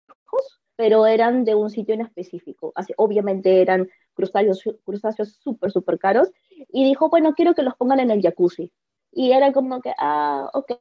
pero 0.75 1.05
eran 1.05 1.43
de 1.43 1.55
un 1.55 1.69
sitio 1.69 1.93
en 1.93 2.01
específico. 2.01 2.71
Así, 2.75 2.93
obviamente 2.97 3.61
eran 3.61 3.89
crustáceos 4.13 4.63
crustáceos 4.85 5.33
súper, 5.41 5.71
súper 5.71 5.99
caros. 5.99 6.31
Y 6.69 6.83
dijo, 6.85 7.09
bueno, 7.09 7.33
quiero 7.35 7.53
que 7.53 7.63
los 7.63 7.75
pongan 7.75 7.99
en 7.99 8.11
el 8.11 8.21
jacuzzi. 8.21 8.71
Y 9.15 9.31
era 9.31 9.53
como 9.53 9.81
que, 9.81 9.93
ah, 9.99 10.49
ok, 10.53 10.71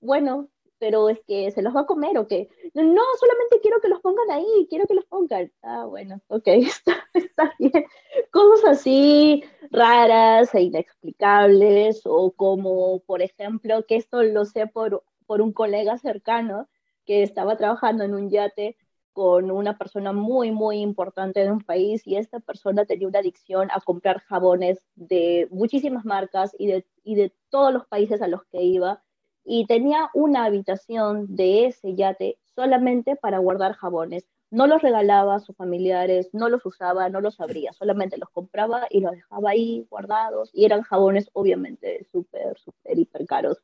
bueno, 0.00 0.48
pero 0.78 1.08
es 1.08 1.20
que 1.26 1.50
se 1.50 1.62
los 1.62 1.74
va 1.74 1.80
a 1.82 1.86
comer 1.86 2.18
o 2.18 2.26
qué. 2.26 2.48
No, 2.74 3.02
solamente 3.18 3.60
quiero 3.62 3.80
que 3.80 3.88
los 3.88 4.00
pongan 4.00 4.30
ahí, 4.30 4.66
quiero 4.68 4.86
que 4.86 4.94
los 4.94 5.04
pongan. 5.06 5.52
Ah, 5.62 5.84
bueno, 5.86 6.20
ok, 6.28 6.46
está, 6.48 6.96
está 7.14 7.54
bien. 7.58 7.86
Cosas 8.30 8.78
así 8.78 9.44
raras 9.70 10.54
e 10.54 10.62
inexplicables, 10.62 12.02
o 12.04 12.32
como, 12.32 13.00
por 13.00 13.22
ejemplo, 13.22 13.84
que 13.86 13.96
esto 13.96 14.22
lo 14.22 14.44
sé 14.44 14.66
por, 14.66 15.04
por 15.26 15.40
un 15.42 15.52
colega 15.52 15.98
cercano 15.98 16.68
que 17.06 17.22
estaba 17.22 17.56
trabajando 17.56 18.04
en 18.04 18.14
un 18.14 18.30
yate 18.30 18.76
con 19.14 19.50
una 19.50 19.78
persona 19.78 20.12
muy, 20.12 20.50
muy 20.50 20.80
importante 20.80 21.40
de 21.40 21.50
un 21.50 21.60
país 21.60 22.02
y 22.04 22.16
esta 22.16 22.40
persona 22.40 22.84
tenía 22.84 23.08
una 23.08 23.20
adicción 23.20 23.70
a 23.70 23.80
comprar 23.80 24.18
jabones 24.20 24.84
de 24.96 25.48
muchísimas 25.50 26.04
marcas 26.04 26.54
y 26.58 26.66
de, 26.66 26.84
y 27.04 27.14
de 27.14 27.32
todos 27.48 27.72
los 27.72 27.86
países 27.86 28.20
a 28.20 28.28
los 28.28 28.44
que 28.46 28.62
iba 28.62 29.02
y 29.44 29.66
tenía 29.66 30.10
una 30.14 30.44
habitación 30.44 31.26
de 31.36 31.66
ese 31.66 31.94
yate 31.94 32.38
solamente 32.56 33.14
para 33.14 33.38
guardar 33.38 33.74
jabones. 33.74 34.26
No 34.50 34.66
los 34.66 34.82
regalaba 34.82 35.36
a 35.36 35.40
sus 35.40 35.56
familiares, 35.56 36.30
no 36.32 36.48
los 36.48 36.66
usaba, 36.66 37.08
no 37.08 37.20
los 37.20 37.40
abría, 37.40 37.72
solamente 37.72 38.18
los 38.18 38.30
compraba 38.30 38.86
y 38.90 39.00
los 39.00 39.12
dejaba 39.12 39.50
ahí 39.50 39.86
guardados 39.90 40.50
y 40.52 40.64
eran 40.64 40.82
jabones 40.82 41.30
obviamente 41.34 42.04
súper, 42.10 42.58
súper, 42.58 42.98
hiper 42.98 43.26
caros. 43.26 43.62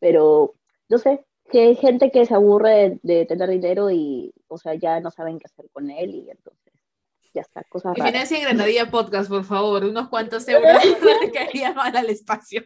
Pero, 0.00 0.54
no 0.88 0.98
sé, 0.98 1.24
que 1.50 1.60
hay 1.60 1.76
gente 1.76 2.10
que 2.10 2.26
se 2.26 2.34
aburre 2.34 2.98
de, 3.02 3.26
tener 3.26 3.48
dinero 3.50 3.90
y, 3.90 4.32
o 4.48 4.58
sea, 4.58 4.74
ya 4.74 5.00
no 5.00 5.10
saben 5.10 5.38
qué 5.38 5.46
hacer 5.46 5.68
con 5.70 5.90
él 5.90 6.14
y 6.14 6.30
entonces 6.30 6.72
ya 7.34 7.42
está, 7.42 7.64
cosas 7.64 7.96
raras. 7.96 8.12
Financia 8.12 8.40
Granadilla 8.40 8.90
Podcast, 8.90 9.28
por 9.28 9.44
favor, 9.44 9.84
unos 9.84 10.08
cuantos 10.08 10.46
euros 10.48 10.70
caería 11.32 11.72
mal 11.72 11.96
al 11.96 12.10
espacio. 12.10 12.64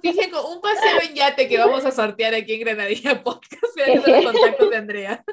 Fíjense, 0.00 0.30
un 0.34 0.60
paseo 0.60 1.00
en 1.08 1.14
yate 1.14 1.48
que 1.48 1.58
vamos 1.58 1.84
a 1.84 1.90
sortear 1.92 2.34
aquí 2.34 2.54
en 2.54 2.60
Granadilla 2.60 3.22
Podcast, 3.22 3.76
gracias 3.76 4.08
los 4.08 4.32
contactos 4.32 4.70
de 4.70 4.76
Andrea. 4.76 5.24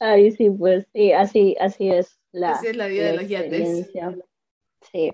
Ay, 0.00 0.32
sí, 0.32 0.50
pues 0.50 0.86
sí, 0.92 1.12
así, 1.12 1.56
así 1.60 1.90
es 1.90 2.18
la, 2.32 2.52
así 2.52 2.66
es 2.66 2.76
la 2.76 2.88
vida 2.88 3.06
de 3.06 3.16
los 3.16 3.28
yates. 3.28 3.90
Sí. 4.90 5.12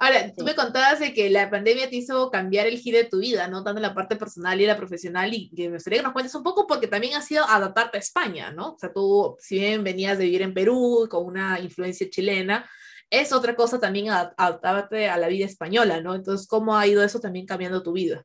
Ahora, 0.00 0.32
tú 0.32 0.44
me 0.44 0.54
contabas 0.54 1.00
de 1.00 1.12
que 1.12 1.28
la 1.28 1.50
pandemia 1.50 1.90
te 1.90 1.96
hizo 1.96 2.30
cambiar 2.30 2.68
el 2.68 2.78
giro 2.78 2.98
de 2.98 3.06
tu 3.06 3.18
vida, 3.18 3.48
¿no? 3.48 3.64
Tanto 3.64 3.80
la 3.80 3.94
parte 3.94 4.14
personal 4.14 4.60
y 4.60 4.66
la 4.66 4.76
profesional, 4.76 5.34
y 5.34 5.50
que 5.50 5.68
me 5.68 5.74
gustaría 5.74 5.98
que 5.98 6.04
nos 6.04 6.12
cuentes 6.12 6.34
un 6.36 6.44
poco 6.44 6.68
porque 6.68 6.86
también 6.86 7.16
ha 7.16 7.22
sido 7.22 7.44
adaptarte 7.44 7.96
a 7.96 8.00
España, 8.00 8.52
¿no? 8.52 8.74
O 8.74 8.78
sea, 8.78 8.92
tú, 8.92 9.36
si 9.40 9.58
bien 9.58 9.82
venías 9.82 10.16
de 10.16 10.24
vivir 10.24 10.42
en 10.42 10.54
Perú 10.54 11.08
con 11.10 11.26
una 11.26 11.58
influencia 11.58 12.08
chilena, 12.08 12.68
es 13.10 13.32
otra 13.32 13.56
cosa 13.56 13.80
también 13.80 14.10
adaptarte 14.10 15.08
a 15.08 15.16
la 15.16 15.28
vida 15.28 15.46
española, 15.46 16.00
¿no? 16.00 16.14
Entonces, 16.14 16.46
¿cómo 16.46 16.76
ha 16.76 16.86
ido 16.86 17.02
eso 17.02 17.18
también 17.18 17.46
cambiando 17.46 17.82
tu 17.82 17.92
vida? 17.92 18.24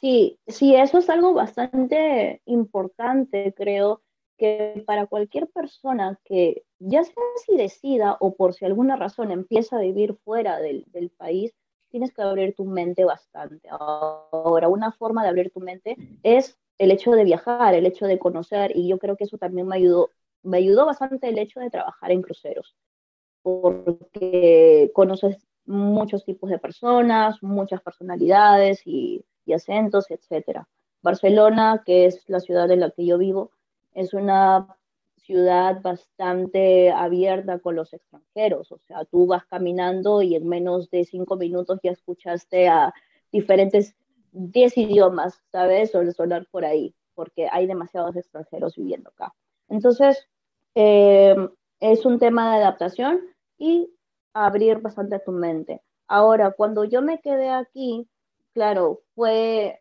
Sí, 0.00 0.38
sí, 0.46 0.74
eso 0.76 0.98
es 0.98 1.10
algo 1.10 1.34
bastante 1.34 2.40
importante, 2.44 3.52
creo, 3.56 4.03
que 4.36 4.82
para 4.86 5.06
cualquier 5.06 5.48
persona 5.48 6.18
que 6.24 6.64
ya 6.78 7.04
sea 7.04 7.14
si 7.44 7.56
decida 7.56 8.16
o 8.20 8.34
por 8.34 8.54
si 8.54 8.64
alguna 8.64 8.96
razón 8.96 9.30
empieza 9.30 9.76
a 9.76 9.80
vivir 9.80 10.14
fuera 10.24 10.58
del, 10.58 10.84
del 10.88 11.10
país, 11.10 11.54
tienes 11.94 12.12
que 12.12 12.22
abrir 12.22 12.54
tu 12.56 12.64
mente 12.64 13.04
bastante. 13.04 13.68
Ahora, 13.70 14.68
una 14.68 14.90
forma 14.90 15.22
de 15.22 15.28
abrir 15.28 15.52
tu 15.52 15.60
mente 15.60 15.96
es 16.24 16.58
el 16.78 16.90
hecho 16.90 17.12
de 17.12 17.22
viajar, 17.22 17.74
el 17.74 17.86
hecho 17.86 18.06
de 18.06 18.18
conocer, 18.18 18.72
y 18.74 18.88
yo 18.88 18.98
creo 18.98 19.16
que 19.16 19.24
eso 19.24 19.38
también 19.38 19.68
me 19.68 19.76
ayudó, 19.76 20.10
me 20.42 20.56
ayudó 20.56 20.86
bastante 20.86 21.28
el 21.28 21.38
hecho 21.38 21.60
de 21.60 21.70
trabajar 21.70 22.10
en 22.10 22.22
cruceros, 22.22 22.74
porque 23.42 24.90
conoces 24.92 25.46
muchos 25.66 26.24
tipos 26.24 26.50
de 26.50 26.58
personas, 26.58 27.40
muchas 27.42 27.80
personalidades 27.80 28.82
y, 28.84 29.24
y 29.46 29.52
acentos, 29.52 30.10
etc. 30.10 30.66
Barcelona, 31.00 31.82
que 31.86 32.06
es 32.06 32.28
la 32.28 32.40
ciudad 32.40 32.70
en 32.72 32.80
la 32.80 32.90
que 32.90 33.06
yo 33.06 33.18
vivo, 33.18 33.52
es 33.94 34.12
una 34.12 34.76
ciudad 35.16 35.80
bastante 35.80 36.90
abierta 36.90 37.58
con 37.58 37.76
los 37.76 37.92
extranjeros, 37.94 38.70
o 38.72 38.78
sea, 38.78 39.04
tú 39.06 39.26
vas 39.26 39.46
caminando 39.46 40.20
y 40.20 40.34
en 40.34 40.46
menos 40.46 40.90
de 40.90 41.04
cinco 41.04 41.36
minutos 41.36 41.80
ya 41.82 41.92
escuchaste 41.92 42.68
a 42.68 42.92
diferentes, 43.32 43.96
diez 44.32 44.76
idiomas, 44.76 45.40
¿sabes? 45.50 45.94
O 45.94 46.12
sonar 46.12 46.46
por 46.50 46.64
ahí, 46.64 46.94
porque 47.14 47.48
hay 47.50 47.66
demasiados 47.66 48.16
extranjeros 48.16 48.76
viviendo 48.76 49.10
acá. 49.10 49.34
Entonces, 49.68 50.28
eh, 50.74 51.36
es 51.80 52.04
un 52.04 52.18
tema 52.18 52.50
de 52.56 52.62
adaptación 52.62 53.20
y 53.56 53.90
abrir 54.34 54.80
bastante 54.80 55.18
tu 55.20 55.32
mente. 55.32 55.80
Ahora, 56.06 56.50
cuando 56.50 56.84
yo 56.84 57.00
me 57.00 57.20
quedé 57.20 57.48
aquí, 57.48 58.08
claro, 58.52 59.02
fue 59.14 59.80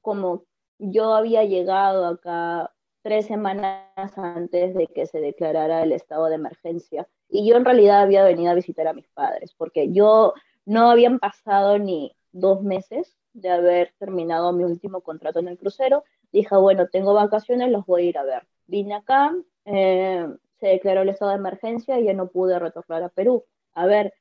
como 0.00 0.44
yo 0.78 1.14
había 1.14 1.44
llegado 1.44 2.06
acá 2.06 2.72
tres 3.02 3.26
semanas 3.26 3.86
antes 4.16 4.74
de 4.74 4.86
que 4.86 5.06
se 5.06 5.20
declarara 5.20 5.82
el 5.82 5.92
estado 5.92 6.26
de 6.26 6.34
emergencia. 6.34 7.08
Y 7.28 7.48
yo 7.48 7.56
en 7.56 7.64
realidad 7.64 8.02
había 8.02 8.24
venido 8.24 8.50
a 8.50 8.54
visitar 8.54 8.86
a 8.86 8.92
mis 8.92 9.08
padres, 9.08 9.54
porque 9.56 9.92
yo 9.92 10.34
no 10.66 10.90
habían 10.90 11.18
pasado 11.18 11.78
ni 11.78 12.14
dos 12.32 12.62
meses 12.62 13.16
de 13.32 13.50
haber 13.50 13.94
terminado 13.98 14.52
mi 14.52 14.64
último 14.64 15.00
contrato 15.00 15.38
en 15.38 15.48
el 15.48 15.58
crucero. 15.58 16.04
Dije, 16.32 16.56
bueno, 16.56 16.88
tengo 16.88 17.14
vacaciones, 17.14 17.70
los 17.70 17.86
voy 17.86 18.02
a 18.02 18.08
ir 18.10 18.18
a 18.18 18.24
ver. 18.24 18.46
Vine 18.66 18.94
acá, 18.94 19.34
eh, 19.64 20.28
se 20.58 20.66
declaró 20.66 21.02
el 21.02 21.08
estado 21.08 21.30
de 21.30 21.38
emergencia 21.38 21.98
y 21.98 22.04
ya 22.04 22.12
no 22.12 22.28
pude 22.28 22.58
retornar 22.58 23.02
a 23.02 23.08
Perú. 23.08 23.44
A 23.74 23.86
ver, 23.86 24.14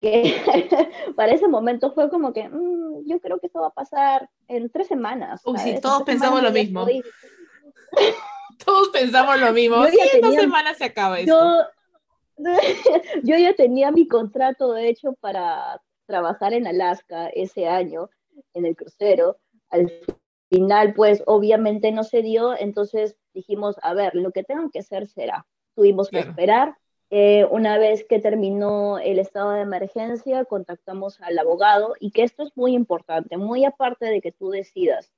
que 0.00 0.34
para 1.16 1.32
ese 1.32 1.48
momento 1.48 1.92
fue 1.92 2.10
como 2.10 2.32
que, 2.32 2.48
mm, 2.48 3.06
yo 3.06 3.20
creo 3.20 3.38
que 3.38 3.46
esto 3.46 3.60
va 3.60 3.68
a 3.68 3.74
pasar 3.74 4.28
en 4.46 4.70
tres 4.70 4.86
semanas. 4.86 5.42
Uy, 5.44 5.58
sí, 5.58 5.76
todos 5.80 6.02
pensamos 6.02 6.42
lo 6.42 6.50
mismo. 6.50 6.86
Todos 8.64 8.88
pensamos 8.88 9.38
lo 9.40 9.52
mismo. 9.52 9.84
sí, 9.86 9.98
en 10.14 10.20
dos 10.20 10.34
semanas 10.34 10.76
se 10.78 10.84
acaba 10.84 11.20
esto. 11.20 11.66
Yo, 13.24 13.36
ya 13.36 13.54
tenía 13.54 13.90
mi 13.90 14.06
contrato 14.06 14.76
hecho 14.76 15.14
para 15.20 15.80
trabajar 16.06 16.54
en 16.54 16.66
Alaska 16.66 17.28
ese 17.28 17.66
año, 17.66 18.10
en 18.54 18.66
el 18.66 18.76
crucero. 18.76 19.38
Al 19.70 19.92
final, 20.48 20.94
pues 20.94 21.22
obviamente 21.26 21.92
no 21.92 22.04
se 22.04 22.22
dio, 22.22 22.56
entonces 22.56 23.16
dijimos, 23.34 23.76
a 23.82 23.94
ver, 23.94 24.14
lo 24.14 24.30
que 24.32 24.44
tengo 24.44 24.70
que 24.70 24.80
hacer 24.80 25.06
será. 25.08 25.46
Tuvimos 25.74 26.08
que 26.08 26.20
esperar. 26.20 26.76
Eh, 27.10 27.46
una 27.50 27.78
vez 27.78 28.04
que 28.06 28.18
terminó 28.18 28.98
el 28.98 29.18
estado 29.18 29.52
de 29.52 29.62
emergencia, 29.62 30.44
contactamos 30.44 31.20
al 31.22 31.38
abogado 31.38 31.94
y 31.98 32.10
que 32.10 32.22
esto 32.22 32.42
es 32.42 32.54
muy 32.54 32.74
importante, 32.74 33.38
muy 33.38 33.64
aparte 33.64 34.06
de 34.06 34.20
que 34.20 34.32
tú 34.32 34.50
decidas 34.50 35.10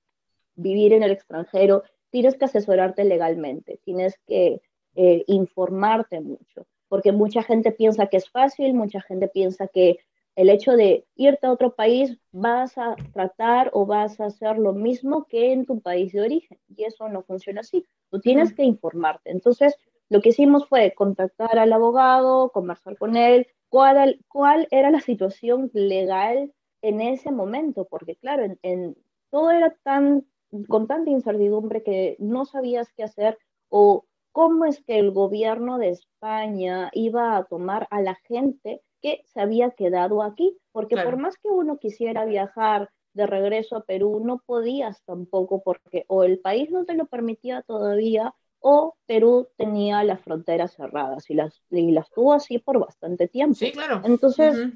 vivir 0.55 0.93
en 0.93 1.03
el 1.03 1.11
extranjero, 1.11 1.83
tienes 2.11 2.37
que 2.37 2.45
asesorarte 2.45 3.05
legalmente, 3.05 3.79
tienes 3.85 4.19
que 4.27 4.61
eh, 4.95 5.25
informarte 5.27 6.21
mucho, 6.21 6.67
porque 6.89 7.13
mucha 7.13 7.43
gente 7.43 7.73
piensa 7.73 8.09
que 8.09 8.17
es 8.17 8.29
fácil, 8.29 8.75
mucha 8.75 9.01
gente 9.01 9.29
piensa 9.29 9.69
que 9.69 9.99
el 10.37 10.49
hecho 10.49 10.73
de 10.73 11.07
irte 11.17 11.47
a 11.47 11.53
otro 11.53 11.75
país 11.75 12.19
vas 12.33 12.79
a 12.79 12.97
tratar 13.13 13.71
o 13.73 13.87
vas 13.87 14.21
a 14.21 14.27
hacer 14.27 14.59
lo 14.59 14.73
mismo 14.73 15.27
que 15.27 15.53
en 15.53 15.67
tu 15.67 15.81
país 15.81 16.13
de 16.13 16.23
origen, 16.23 16.59
y 16.69 16.85
eso 16.85 17.09
no 17.09 17.23
funciona 17.23 17.61
así, 17.61 17.85
tú 18.11 18.21
tienes 18.21 18.55
que 18.55 18.65
informarte. 18.65 19.31
Entonces, 19.31 19.77
lo 20.09 20.21
que 20.21 20.31
hicimos 20.31 20.67
fue 20.67 20.93
contactar 20.95 21.59
al 21.59 21.73
abogado, 21.73 22.51
conversar 22.51 22.97
con 22.99 23.17
él, 23.17 23.47
cuál, 23.69 24.21
cuál 24.29 24.67
era 24.71 24.91
la 24.91 25.01
situación 25.01 25.71
legal 25.73 26.53
en 26.83 27.01
ese 27.01 27.31
momento, 27.31 27.87
porque 27.89 28.17
claro, 28.17 28.57
en, 28.63 28.97
todo 29.31 29.51
era 29.51 29.77
tan 29.83 30.27
con 30.69 30.87
tanta 30.87 31.11
incertidumbre 31.11 31.83
que 31.83 32.17
no 32.19 32.45
sabías 32.45 32.93
qué 32.97 33.05
hacer 33.05 33.39
o 33.69 34.05
cómo 34.33 34.65
es 34.65 34.83
que 34.85 34.99
el 34.99 35.11
gobierno 35.11 35.79
de 35.79 35.91
España 35.91 36.91
iba 36.93 37.37
a 37.37 37.45
tomar 37.45 37.87
a 37.91 38.01
la 38.01 38.15
gente 38.27 38.83
que 39.01 39.23
se 39.27 39.41
había 39.41 39.71
quedado 39.71 40.23
aquí, 40.23 40.59
porque 40.73 40.97
por 40.97 41.17
más 41.17 41.37
que 41.39 41.49
uno 41.49 41.79
quisiera 41.79 42.25
viajar 42.25 42.91
de 43.15 43.27
regreso 43.27 43.77
a 43.77 43.85
Perú, 43.85 44.21
no 44.25 44.43
podías 44.45 45.03
tampoco 45.05 45.63
porque 45.63 46.05
o 46.07 46.23
el 46.23 46.39
país 46.39 46.71
no 46.71 46.85
te 46.85 46.95
lo 46.95 47.07
permitía 47.07 47.63
todavía 47.63 48.35
o 48.61 48.95
Perú 49.07 49.49
tenía 49.57 50.05
las 50.05 50.21
fronteras 50.21 50.75
cerradas 50.75 51.31
y 51.31 51.35
las, 51.35 51.63
y 51.71 51.91
las 51.91 52.11
tuvo 52.11 52.35
así 52.35 52.59
por 52.59 52.79
bastante 52.79 53.27
tiempo. 53.27 53.55
Sí, 53.55 53.73
claro. 53.73 54.03
Entonces, 54.05 54.69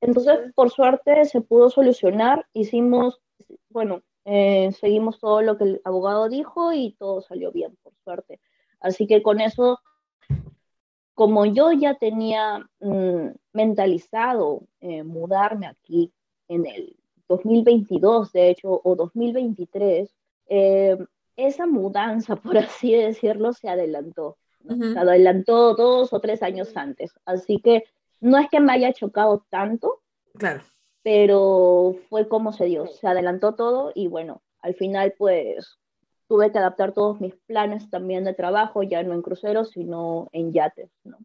entonces 0.00 0.52
por 0.54 0.70
suerte 0.70 1.24
se 1.24 1.40
pudo 1.40 1.70
solucionar, 1.70 2.46
hicimos, 2.52 3.20
bueno, 3.70 4.02
eh, 4.24 4.72
seguimos 4.78 5.18
todo 5.18 5.42
lo 5.42 5.56
que 5.56 5.64
el 5.64 5.80
abogado 5.84 6.28
dijo 6.28 6.72
y 6.72 6.92
todo 6.92 7.20
salió 7.20 7.52
bien, 7.52 7.76
por 7.82 7.94
suerte. 8.04 8.40
Así 8.80 9.06
que 9.06 9.22
con 9.22 9.40
eso, 9.40 9.80
como 11.14 11.46
yo 11.46 11.72
ya 11.72 11.94
tenía 11.94 12.68
mm, 12.80 13.28
mentalizado 13.52 14.62
eh, 14.80 15.02
mudarme 15.02 15.66
aquí 15.66 16.12
en 16.48 16.66
el 16.66 16.96
2022, 17.28 18.32
de 18.32 18.50
hecho, 18.50 18.80
o 18.82 18.96
2023, 18.96 20.14
eh, 20.48 20.98
esa 21.36 21.66
mudanza, 21.66 22.36
por 22.36 22.58
así 22.58 22.92
decirlo, 22.94 23.52
se 23.52 23.68
adelantó. 23.68 24.36
Se 24.62 24.98
adelantó 24.98 25.74
dos 25.74 26.12
o 26.12 26.20
tres 26.20 26.42
años 26.42 26.76
antes. 26.76 27.14
Así 27.24 27.62
que 27.62 27.84
no 28.20 28.36
es 28.36 28.50
que 28.50 28.60
me 28.60 28.72
haya 28.72 28.92
chocado 28.92 29.46
tanto, 29.48 30.02
claro. 30.34 30.62
Pero 31.02 31.96
fue 32.08 32.28
como 32.28 32.52
se 32.52 32.66
dio. 32.66 32.86
Se 32.86 33.06
adelantó 33.06 33.54
todo 33.54 33.92
y 33.94 34.06
bueno, 34.06 34.42
al 34.60 34.74
final 34.74 35.14
pues 35.16 35.78
tuve 36.28 36.52
que 36.52 36.58
adaptar 36.58 36.92
todos 36.92 37.20
mis 37.20 37.34
planes 37.46 37.90
también 37.90 38.24
de 38.24 38.34
trabajo, 38.34 38.82
ya 38.82 39.02
no 39.02 39.14
en 39.14 39.22
cruceros, 39.22 39.70
sino 39.70 40.28
en 40.32 40.52
yates, 40.52 40.90
¿no? 41.04 41.18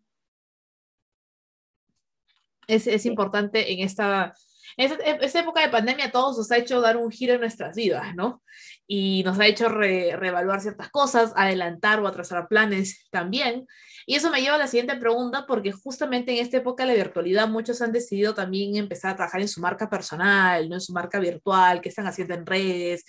Es, 2.68 2.88
es 2.88 3.06
importante 3.06 3.72
en 3.72 3.80
esta 3.82 4.34
en 4.78 4.92
esta, 5.22 5.40
época 5.40 5.62
de 5.62 5.70
pandemia 5.70 6.12
todos 6.12 6.38
nos 6.38 6.52
ha 6.52 6.58
hecho 6.58 6.82
dar 6.82 6.98
un 6.98 7.12
giro 7.12 7.34
en 7.34 7.40
nuestras 7.40 7.76
vidas, 7.76 8.16
¿no? 8.16 8.44
Y 8.88 9.24
nos 9.24 9.40
ha 9.40 9.48
hecho 9.48 9.70
reevaluar 9.70 10.62
ciertas 10.62 10.90
cosas, 10.90 11.34
adelantar 11.36 12.00
o 12.00 12.08
atrasar 12.08 12.48
planes 12.48 13.08
también. 13.10 13.66
Y 14.06 14.16
eso 14.16 14.30
me 14.30 14.42
lleva 14.42 14.56
a 14.56 14.60
la 14.60 14.68
siguiente 14.68 14.96
pregunta, 14.98 15.46
porque 15.48 15.72
justamente 15.72 16.32
en 16.32 16.38
esta 16.38 16.58
época 16.58 16.84
de 16.84 16.94
la 16.94 17.04
virtualidad 17.04 17.48
muchos 17.48 17.82
han 17.82 17.92
decidido 17.92 18.36
también 18.36 18.76
empezar 18.76 19.12
a 19.12 19.16
trabajar 19.16 19.42
en 19.42 19.48
su 19.48 19.62
marca 19.62 19.90
personal, 19.90 20.70
¿no? 20.70 20.76
En 20.76 20.82
su 20.82 20.94
marca 20.94 21.20
virtual, 21.20 21.82
qué 21.82 21.90
están 21.90 22.06
haciendo 22.06 22.36
en 22.36 22.46
redes, 22.46 23.04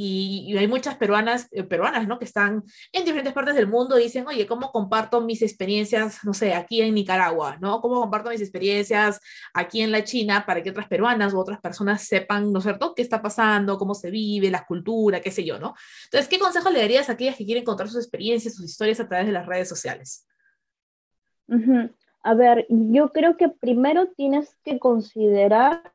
y, 0.00 0.56
hay 0.56 0.68
muchas 0.68 0.96
peruanas, 0.96 1.48
eh, 1.50 1.64
peruanas, 1.64 2.06
¿no? 2.06 2.18
Que 2.18 2.24
están 2.24 2.62
en 2.92 3.04
diferentes 3.04 3.32
partes 3.32 3.56
del 3.56 3.66
mundo 3.66 3.98
y 3.98 4.04
dicen, 4.04 4.26
oye, 4.28 4.46
¿cómo 4.46 4.70
comparto 4.70 5.20
mis 5.20 5.42
experiencias, 5.42 6.20
no 6.22 6.32
sé, 6.34 6.54
aquí 6.54 6.80
en 6.80 6.94
Nicaragua, 6.94 7.58
¿no? 7.60 7.80
¿Cómo 7.80 8.00
comparto 8.00 8.30
mis 8.30 8.40
experiencias 8.40 9.20
aquí 9.52 9.80
en 9.80 9.90
la 9.90 10.04
China 10.04 10.44
para 10.46 10.62
que 10.62 10.70
otras 10.70 10.86
peruanas 10.86 11.34
u 11.34 11.40
otras 11.40 11.60
personas 11.60 12.02
sepan, 12.02 12.52
¿no 12.52 12.60
es 12.60 12.64
cierto?, 12.64 12.94
qué 12.94 13.02
está 13.02 13.20
pasando, 13.20 13.76
cómo 13.76 13.94
se 13.94 14.10
vive, 14.10 14.50
la 14.50 14.64
cultura, 14.64 15.20
qué 15.20 15.32
sé 15.32 15.44
yo, 15.44 15.58
¿no? 15.58 15.74
Entonces, 16.04 16.28
¿qué 16.28 16.38
consejo 16.38 16.70
le 16.70 16.80
darías 16.80 17.08
a 17.08 17.12
aquellas 17.12 17.36
que 17.36 17.44
quieren 17.44 17.64
contar 17.64 17.88
sus 17.88 17.98
experiencias, 17.98 18.54
sus 18.54 18.66
historias 18.66 19.00
a 19.00 19.08
través 19.08 19.26
de 19.26 19.32
las 19.32 19.46
redes 19.46 19.68
sociales? 19.68 20.26
A 22.22 22.34
ver, 22.34 22.66
yo 22.68 23.10
creo 23.10 23.36
que 23.36 23.48
primero 23.48 24.08
tienes 24.16 24.56
que 24.62 24.78
considerar 24.78 25.92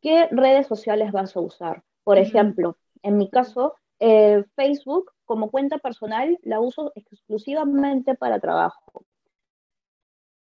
qué 0.00 0.28
redes 0.30 0.68
sociales 0.68 1.10
vas 1.10 1.34
a 1.34 1.40
usar. 1.40 1.82
Por 2.08 2.16
ejemplo, 2.16 2.78
en 3.02 3.18
mi 3.18 3.28
caso, 3.28 3.74
eh, 4.00 4.42
Facebook 4.56 5.12
como 5.26 5.50
cuenta 5.50 5.76
personal 5.76 6.38
la 6.42 6.58
uso 6.58 6.90
exclusivamente 6.94 8.14
para 8.14 8.40
trabajo. 8.40 9.04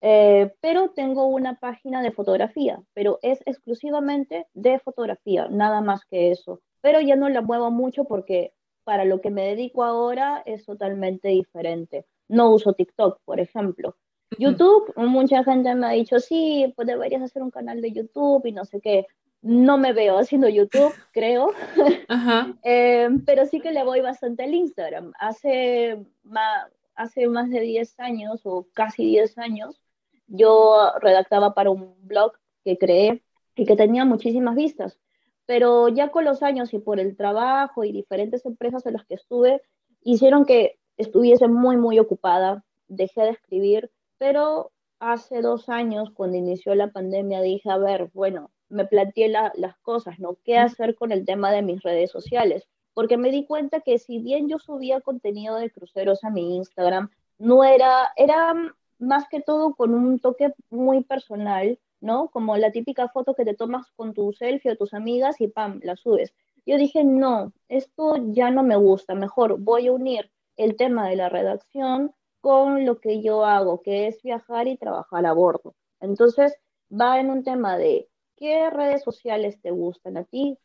Eh, 0.01 0.55
pero 0.59 0.89
tengo 0.89 1.27
una 1.27 1.59
página 1.59 2.01
de 2.01 2.09
fotografía, 2.13 2.81
pero 2.95 3.19
es 3.21 3.43
exclusivamente 3.45 4.47
de 4.55 4.79
fotografía, 4.79 5.49
nada 5.49 5.81
más 5.81 6.03
que 6.05 6.31
eso. 6.31 6.61
Pero 6.81 6.99
ya 6.99 7.15
no 7.15 7.29
la 7.29 7.41
muevo 7.41 7.69
mucho 7.69 8.05
porque 8.05 8.55
para 8.83 9.05
lo 9.05 9.21
que 9.21 9.29
me 9.29 9.45
dedico 9.45 9.83
ahora 9.83 10.41
es 10.47 10.65
totalmente 10.65 11.27
diferente. 11.27 12.07
No 12.27 12.49
uso 12.55 12.73
TikTok, 12.73 13.19
por 13.23 13.39
ejemplo. 13.39 13.95
YouTube, 14.39 14.93
mucha 14.95 15.43
gente 15.43 15.75
me 15.75 15.85
ha 15.85 15.91
dicho, 15.91 16.19
sí, 16.19 16.73
pues 16.75 16.87
deberías 16.87 17.21
hacer 17.21 17.43
un 17.43 17.51
canal 17.51 17.83
de 17.83 17.91
YouTube 17.91 18.47
y 18.47 18.51
no 18.51 18.65
sé 18.65 18.81
qué 18.81 19.05
no 19.41 19.77
me 19.77 19.93
veo 19.93 20.17
haciendo 20.17 20.47
YouTube, 20.47 20.93
creo, 21.13 21.51
eh, 22.63 23.09
pero 23.25 23.45
sí 23.45 23.59
que 23.59 23.71
le 23.71 23.83
voy 23.83 24.01
bastante 24.01 24.43
al 24.43 24.53
Instagram. 24.53 25.13
Hace 25.19 26.05
más, 26.23 26.71
hace 26.95 27.27
más 27.27 27.49
de 27.49 27.61
10 27.61 27.99
años 27.99 28.41
o 28.45 28.67
casi 28.73 29.05
10 29.05 29.37
años, 29.37 29.81
yo 30.27 30.91
redactaba 31.01 31.53
para 31.53 31.71
un 31.71 31.95
blog 32.03 32.33
que 32.63 32.77
creé 32.77 33.23
y 33.55 33.65
que 33.65 33.75
tenía 33.75 34.05
muchísimas 34.05 34.55
vistas, 34.55 34.99
pero 35.45 35.89
ya 35.89 36.09
con 36.09 36.23
los 36.23 36.41
años 36.43 36.73
y 36.73 36.79
por 36.79 36.99
el 36.99 37.17
trabajo 37.17 37.83
y 37.83 37.91
diferentes 37.91 38.45
empresas 38.45 38.85
en 38.85 38.93
las 38.93 39.05
que 39.05 39.15
estuve, 39.15 39.61
hicieron 40.03 40.45
que 40.45 40.79
estuviese 40.97 41.47
muy, 41.47 41.77
muy 41.77 41.99
ocupada, 41.99 42.63
dejé 42.87 43.21
de 43.21 43.31
escribir, 43.31 43.91
pero 44.17 44.71
hace 44.99 45.41
dos 45.41 45.67
años, 45.67 46.11
cuando 46.11 46.37
inició 46.37 46.75
la 46.75 46.91
pandemia, 46.91 47.41
dije, 47.41 47.69
a 47.69 47.77
ver, 47.77 48.09
bueno, 48.13 48.51
me 48.71 48.85
planteé 48.85 49.29
las 49.29 49.77
cosas, 49.81 50.19
¿no? 50.19 50.37
¿Qué 50.43 50.57
hacer 50.57 50.95
con 50.95 51.11
el 51.11 51.25
tema 51.25 51.51
de 51.51 51.61
mis 51.61 51.83
redes 51.83 52.11
sociales? 52.11 52.67
Porque 52.93 53.17
me 53.17 53.31
di 53.31 53.45
cuenta 53.45 53.81
que 53.81 53.99
si 53.99 54.19
bien 54.19 54.49
yo 54.49 54.59
subía 54.59 55.01
contenido 55.01 55.55
de 55.55 55.69
cruceros 55.69 56.23
a 56.23 56.29
mi 56.29 56.55
Instagram, 56.55 57.09
no 57.37 57.63
era, 57.63 58.11
era 58.15 58.53
más 58.99 59.27
que 59.29 59.41
todo 59.41 59.75
con 59.75 59.93
un 59.93 60.19
toque 60.19 60.53
muy 60.69 61.03
personal, 61.03 61.79
¿no? 61.99 62.29
Como 62.29 62.57
la 62.57 62.71
típica 62.71 63.09
foto 63.09 63.33
que 63.33 63.45
te 63.45 63.55
tomas 63.55 63.91
con 63.91 64.13
tu 64.13 64.33
selfie 64.33 64.71
o 64.71 64.75
tus 64.75 64.93
amigas 64.93 65.41
y 65.41 65.47
pam, 65.47 65.79
la 65.83 65.95
subes. 65.95 66.33
Yo 66.65 66.77
dije, 66.77 67.03
no, 67.03 67.53
esto 67.69 68.15
ya 68.31 68.51
no 68.51 68.63
me 68.63 68.75
gusta, 68.75 69.15
mejor 69.15 69.59
voy 69.59 69.87
a 69.87 69.91
unir 69.91 70.31
el 70.57 70.75
tema 70.75 71.09
de 71.09 71.15
la 71.15 71.29
redacción 71.29 72.13
con 72.39 72.85
lo 72.85 72.99
que 72.99 73.21
yo 73.21 73.45
hago, 73.45 73.81
que 73.81 74.07
es 74.07 74.21
viajar 74.21 74.67
y 74.67 74.77
trabajar 74.77 75.25
a 75.25 75.33
bordo. 75.33 75.75
Entonces, 75.99 76.55
va 76.91 77.19
en 77.19 77.29
un 77.29 77.43
tema 77.43 77.77
de 77.77 78.09
¿Qué 78.41 78.71
redes 78.71 79.03
sociales 79.03 79.61
te 79.61 79.69
gustan 79.69 80.17
a 80.17 80.23
ti? 80.23 80.57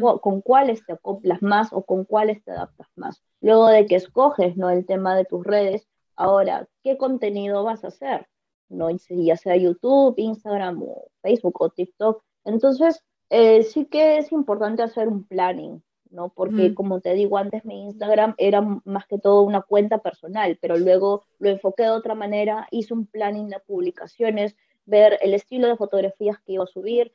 ¿Con 0.00 0.40
cuáles 0.40 0.82
te 0.86 0.94
acoplas 0.94 1.42
más 1.42 1.74
o 1.74 1.82
con 1.82 2.06
cuáles 2.06 2.42
te 2.42 2.52
adaptas 2.52 2.88
más? 2.96 3.22
Luego 3.42 3.68
de 3.68 3.84
que 3.84 3.96
escoges 3.96 4.56
¿no? 4.56 4.70
el 4.70 4.86
tema 4.86 5.14
de 5.14 5.26
tus 5.26 5.44
redes, 5.44 5.86
ahora, 6.16 6.66
¿qué 6.82 6.96
contenido 6.96 7.64
vas 7.64 7.84
a 7.84 7.88
hacer? 7.88 8.26
¿No? 8.70 8.88
Ya 9.10 9.36
sea 9.36 9.56
YouTube, 9.56 10.14
Instagram 10.16 10.82
o 10.82 11.08
Facebook 11.20 11.60
o 11.60 11.68
TikTok. 11.68 12.24
Entonces, 12.46 13.04
eh, 13.28 13.62
sí 13.62 13.84
que 13.84 14.16
es 14.16 14.32
importante 14.32 14.82
hacer 14.82 15.06
un 15.06 15.24
planning, 15.24 15.82
¿no? 16.08 16.30
Porque 16.30 16.74
como 16.74 17.02
te 17.02 17.12
digo 17.12 17.36
antes, 17.36 17.62
mi 17.66 17.84
Instagram 17.84 18.36
era 18.38 18.62
más 18.62 19.06
que 19.06 19.18
todo 19.18 19.42
una 19.42 19.60
cuenta 19.60 19.98
personal, 19.98 20.56
pero 20.62 20.78
luego 20.78 21.24
lo 21.38 21.50
enfoqué 21.50 21.82
de 21.82 21.90
otra 21.90 22.14
manera, 22.14 22.66
hice 22.70 22.94
un 22.94 23.04
planning 23.04 23.50
de 23.50 23.60
publicaciones, 23.60 24.56
ver 24.88 25.18
el 25.20 25.34
estilo 25.34 25.68
de 25.68 25.76
fotografías 25.76 26.38
que 26.40 26.52
iba 26.54 26.64
a 26.64 26.66
subir, 26.66 27.12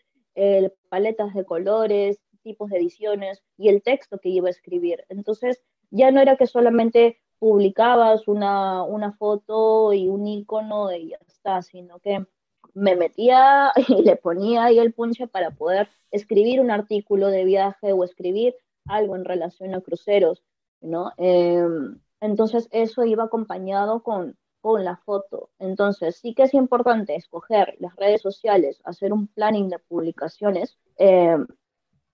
paletas 0.90 1.34
de 1.34 1.46
colores, 1.46 2.20
tipos 2.44 2.70
de 2.70 2.78
ediciones 2.78 3.42
y 3.58 3.70
el 3.70 3.82
texto 3.82 4.20
que 4.20 4.30
iba 4.30 4.48
a 4.48 4.52
escribir. 4.52 5.06
Entonces, 5.10 5.62
ya 5.90 6.12
no 6.12 6.22
era 6.22 6.38
que 6.38 6.48
solamente 6.48 7.20
publicabas 7.40 8.28
una, 8.28 8.84
una 8.84 9.14
foto 9.14 9.94
y 9.94 10.08
un 10.08 10.28
icono 10.28 10.94
y 10.94 11.10
ya 11.10 11.18
está, 11.28 11.62
sino 11.62 12.00
que 12.00 12.26
me 12.74 12.96
metía 12.96 13.72
y 13.88 14.02
le 14.04 14.16
ponía 14.16 14.66
ahí 14.66 14.80
el 14.80 14.94
punche 14.94 15.28
para 15.28 15.52
poder 15.52 15.90
escribir 16.12 16.62
un 16.62 16.72
artículo 16.72 17.28
de 17.28 17.44
viaje 17.44 17.92
o 17.92 18.04
escribir 18.04 18.56
algo 18.86 19.16
en 19.16 19.26
relación 19.26 19.74
a 19.74 19.82
cruceros, 19.82 20.44
¿no? 20.82 21.12
Em, 21.18 22.00
entonces 22.22 22.70
eso 22.72 23.04
iba 23.04 23.26
acompañado 23.26 24.04
con, 24.04 24.38
con 24.64 24.86
la 24.86 24.96
foto. 24.96 25.50
Entonces, 25.60 26.16
sí 26.16 26.34
que 26.34 26.44
es 26.44 26.54
importante 26.54 27.16
escoger 27.16 27.76
las 27.80 27.94
redes 27.98 28.22
sociales, 28.22 28.80
hacer 28.86 29.12
un 29.12 29.28
planning 29.28 29.68
de 29.68 29.78
publicaciones. 29.78 30.78
Eh, 30.98 31.38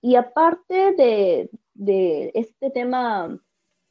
y 0.02 0.16
aparte 0.16 0.94
de, 0.94 1.52
de 1.76 2.32
este 2.34 2.72
tema 2.72 3.40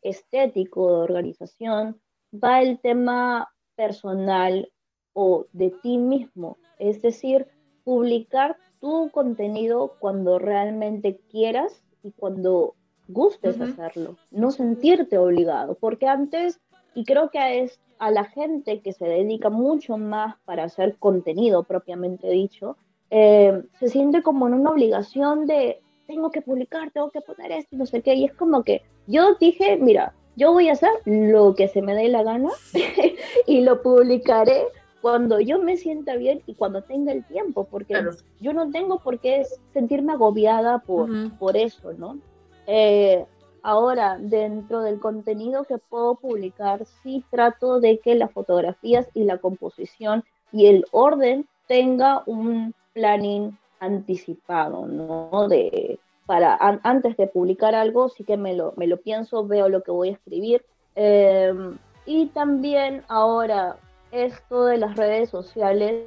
estético 0.02 0.88
de 0.88 1.02
organización 1.04 2.00
va 2.32 2.60
el 2.60 2.80
tema 2.80 3.48
personal 3.76 4.72
o 5.12 5.46
de 5.52 5.70
ti 5.70 5.96
mismo, 5.96 6.58
es 6.78 7.00
decir, 7.00 7.46
publicar 7.84 8.56
tu 8.80 9.08
contenido 9.12 9.94
cuando 10.00 10.40
realmente 10.40 11.20
quieras 11.30 11.84
y 12.02 12.10
cuando 12.10 12.74
gustes 13.06 13.60
hacerlo, 13.60 14.16
no 14.30 14.50
sentirte 14.50 15.16
obligado, 15.16 15.76
porque 15.76 16.08
antes, 16.08 16.60
y 16.94 17.04
creo 17.04 17.30
que 17.30 17.62
es 17.62 17.78
a 17.98 18.10
la 18.10 18.24
gente 18.24 18.80
que 18.80 18.92
se 18.92 19.06
dedica 19.06 19.50
mucho 19.50 19.96
más 19.96 20.36
para 20.44 20.64
hacer 20.64 20.96
contenido 20.98 21.64
propiamente 21.64 22.28
dicho, 22.28 22.76
eh, 23.10 23.62
se 23.78 23.88
siente 23.88 24.22
como 24.22 24.46
en 24.46 24.54
una 24.54 24.70
obligación 24.70 25.46
de 25.46 25.80
tengo 26.06 26.30
que 26.30 26.40
publicar, 26.40 26.90
tengo 26.90 27.10
que 27.10 27.20
poner 27.20 27.52
esto, 27.52 27.76
no 27.76 27.86
sé 27.86 28.02
qué, 28.02 28.14
y 28.14 28.24
es 28.24 28.34
como 28.34 28.62
que 28.62 28.82
yo 29.06 29.34
dije, 29.34 29.76
mira, 29.76 30.14
yo 30.36 30.52
voy 30.52 30.68
a 30.68 30.72
hacer 30.72 30.90
lo 31.04 31.54
que 31.54 31.68
se 31.68 31.82
me 31.82 31.94
dé 31.94 32.08
la 32.08 32.22
gana 32.22 32.50
y 33.46 33.60
lo 33.60 33.82
publicaré 33.82 34.66
cuando 35.00 35.40
yo 35.40 35.58
me 35.58 35.76
sienta 35.76 36.16
bien 36.16 36.42
y 36.46 36.54
cuando 36.54 36.82
tenga 36.82 37.12
el 37.12 37.24
tiempo, 37.24 37.64
porque 37.64 37.94
yo 38.40 38.52
no 38.52 38.70
tengo 38.70 39.00
por 39.00 39.18
qué 39.20 39.44
sentirme 39.72 40.12
agobiada 40.12 40.78
por, 40.78 41.08
por 41.38 41.56
eso, 41.56 41.92
¿no? 41.92 42.18
Eh, 42.66 43.24
ahora, 43.62 44.16
dentro 44.18 44.82
del 44.82 45.00
contenido 45.00 45.64
que 45.64 45.78
puedo 45.78 46.16
publicar, 46.16 46.84
sí 47.02 47.24
trato 47.30 47.80
de 47.80 47.98
que 47.98 48.14
las 48.14 48.32
fotografías 48.32 49.08
y 49.14 49.24
la 49.24 49.38
composición 49.38 50.24
y 50.52 50.66
el 50.66 50.84
orden 50.92 51.46
tenga 51.66 52.22
un 52.26 52.74
planning 52.94 53.56
anticipado, 53.80 54.86
¿no? 54.86 55.48
De, 55.48 55.98
para 56.26 56.56
antes 56.82 57.16
de 57.16 57.26
publicar 57.26 57.74
algo, 57.74 58.08
sí 58.08 58.24
que 58.24 58.36
me 58.36 58.54
lo, 58.54 58.72
me 58.76 58.86
lo 58.86 58.98
pienso, 58.98 59.46
veo 59.46 59.68
lo 59.68 59.82
que 59.82 59.90
voy 59.90 60.10
a 60.10 60.12
escribir. 60.12 60.64
Em, 60.94 61.78
y 62.06 62.26
también 62.26 63.04
ahora 63.08 63.76
esto 64.10 64.64
de 64.64 64.78
las 64.78 64.96
redes 64.96 65.30
sociales 65.30 66.04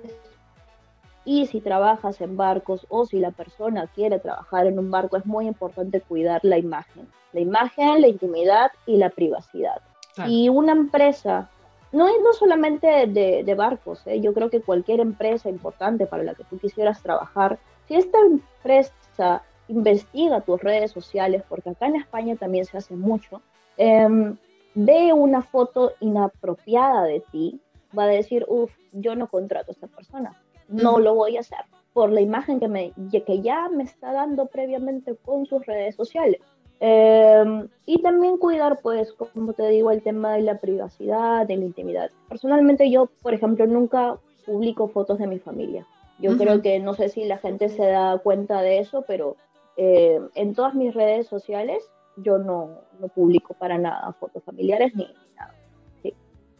y 1.23 1.45
si 1.45 1.61
trabajas 1.61 2.19
en 2.21 2.35
barcos 2.37 2.85
o 2.89 3.05
si 3.05 3.19
la 3.19 3.31
persona 3.31 3.87
quiere 3.87 4.19
trabajar 4.19 4.65
en 4.65 4.79
un 4.79 4.89
barco, 4.89 5.17
es 5.17 5.25
muy 5.25 5.47
importante 5.47 6.01
cuidar 6.01 6.41
la 6.43 6.57
imagen. 6.57 7.07
La 7.33 7.39
imagen, 7.39 8.01
la 8.01 8.07
intimidad 8.07 8.71
y 8.85 8.97
la 8.97 9.09
privacidad. 9.09 9.81
Y 10.27 10.49
una 10.49 10.73
empresa, 10.73 11.49
no 11.91 12.07
es 12.07 12.15
no 12.23 12.33
solamente 12.33 13.07
de, 13.07 13.55
barcos, 13.55 14.05
¿eh? 14.05 14.19
yo 14.19 14.33
creo 14.33 14.49
que 14.49 14.61
cualquier 14.61 14.99
empresa 14.99 15.49
importante 15.49 16.05
para 16.05 16.23
la 16.23 16.33
que 16.33 16.43
tú 16.43 16.59
quisieras 16.59 17.01
trabajar, 17.01 17.59
si 17.87 17.95
esta 17.95 18.17
empresa 18.19 19.43
investiga 19.67 20.41
tus 20.41 20.61
redes 20.61 20.91
sociales, 20.91 21.43
porque 21.47 21.69
acá 21.69 21.85
en 21.85 21.95
España 21.95 22.35
también 22.35 22.65
se 22.65 22.77
hace 22.77 22.95
mucho, 22.95 23.41
eh, 23.77 24.35
ve 24.75 25.13
una 25.13 25.41
foto 25.41 25.93
inapropiada 26.01 27.03
de 27.03 27.21
ti, 27.31 27.61
va 27.97 28.03
a 28.03 28.07
decir, 28.07 28.45
uff, 28.47 28.71
yo 28.91 29.15
no 29.15 29.27
contrato 29.27 29.71
a 29.71 29.73
esta 29.73 29.87
persona, 29.87 30.35
no 30.71 30.99
lo 30.99 31.13
voy 31.13 31.37
a 31.37 31.41
hacer 31.41 31.59
por 31.93 32.11
la 32.11 32.21
imagen 32.21 32.59
que, 32.59 32.67
me, 32.67 32.93
que 33.11 33.41
ya 33.41 33.69
me 33.69 33.83
está 33.83 34.13
dando 34.13 34.45
previamente 34.47 35.15
con 35.15 35.45
sus 35.45 35.65
redes 35.65 35.95
sociales. 35.95 36.39
Em, 36.79 37.67
y 37.85 38.01
también 38.01 38.37
cuidar, 38.37 38.79
pues, 38.81 39.13
como 39.13 39.53
te 39.53 39.67
digo, 39.67 39.91
el 39.91 40.01
tema 40.01 40.33
de 40.33 40.41
la 40.41 40.57
privacidad, 40.57 41.45
de 41.45 41.57
la 41.57 41.65
intimidad. 41.65 42.09
Personalmente 42.27 42.89
yo, 42.89 43.07
por 43.21 43.33
ejemplo, 43.33 43.67
nunca 43.67 44.17
publico 44.45 44.87
fotos 44.87 45.19
de 45.19 45.27
mi 45.27 45.37
familia. 45.37 45.85
Yo 46.17 46.37
creo 46.37 46.61
que 46.61 46.79
no 46.79 46.93
sé 46.93 47.09
si 47.09 47.25
la 47.25 47.37
gente 47.37 47.69
se 47.69 47.85
da 47.85 48.17
cuenta 48.19 48.61
de 48.61 48.79
eso, 48.79 49.03
pero 49.07 49.35
eh, 49.75 50.19
en 50.35 50.53
todas 50.55 50.73
mis 50.75 50.93
redes 50.93 51.27
sociales 51.27 51.83
yo 52.17 52.37
no, 52.37 52.69
no, 52.99 53.07
publico 53.07 53.53
para 53.55 53.77
nada 53.77 54.13
fotos 54.19 54.43
familiares 54.43 54.95
ni, 54.95 55.07
nada. 55.35 55.55
¿sí? 56.03 56.13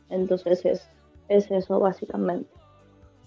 Entonces 0.10 0.66
es, 0.66 0.90
es 1.30 1.52
eso 1.52 1.80
básicamente. 1.80 2.50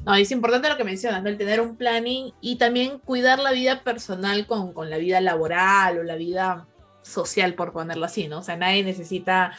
No, 0.05 0.15
es 0.15 0.31
importante 0.31 0.69
lo 0.69 0.77
que 0.77 0.85
mencionas, 0.85 1.25
el 1.25 1.39
tener 1.39 1.61
un 1.61 1.77
planning 1.77 2.33
y 2.41 2.57
también 2.57 2.99
cuidar 2.99 3.39
la 3.39 3.53
vida 3.53 3.83
personal 3.83 4.47
con, 4.47 4.73
con 4.73 4.91
la 4.91 4.99
vida 4.99 5.21
laboral 5.21 5.99
o 5.99 6.03
la 6.03 6.17
vida 6.17 6.69
social, 7.03 7.55
por 7.55 7.73
ponerlo 7.73 8.05
así, 8.05 8.29
¿no? 8.29 8.39
O 8.39 8.43
sea, 8.43 8.57
nadie 8.57 8.83
necesita 8.83 9.53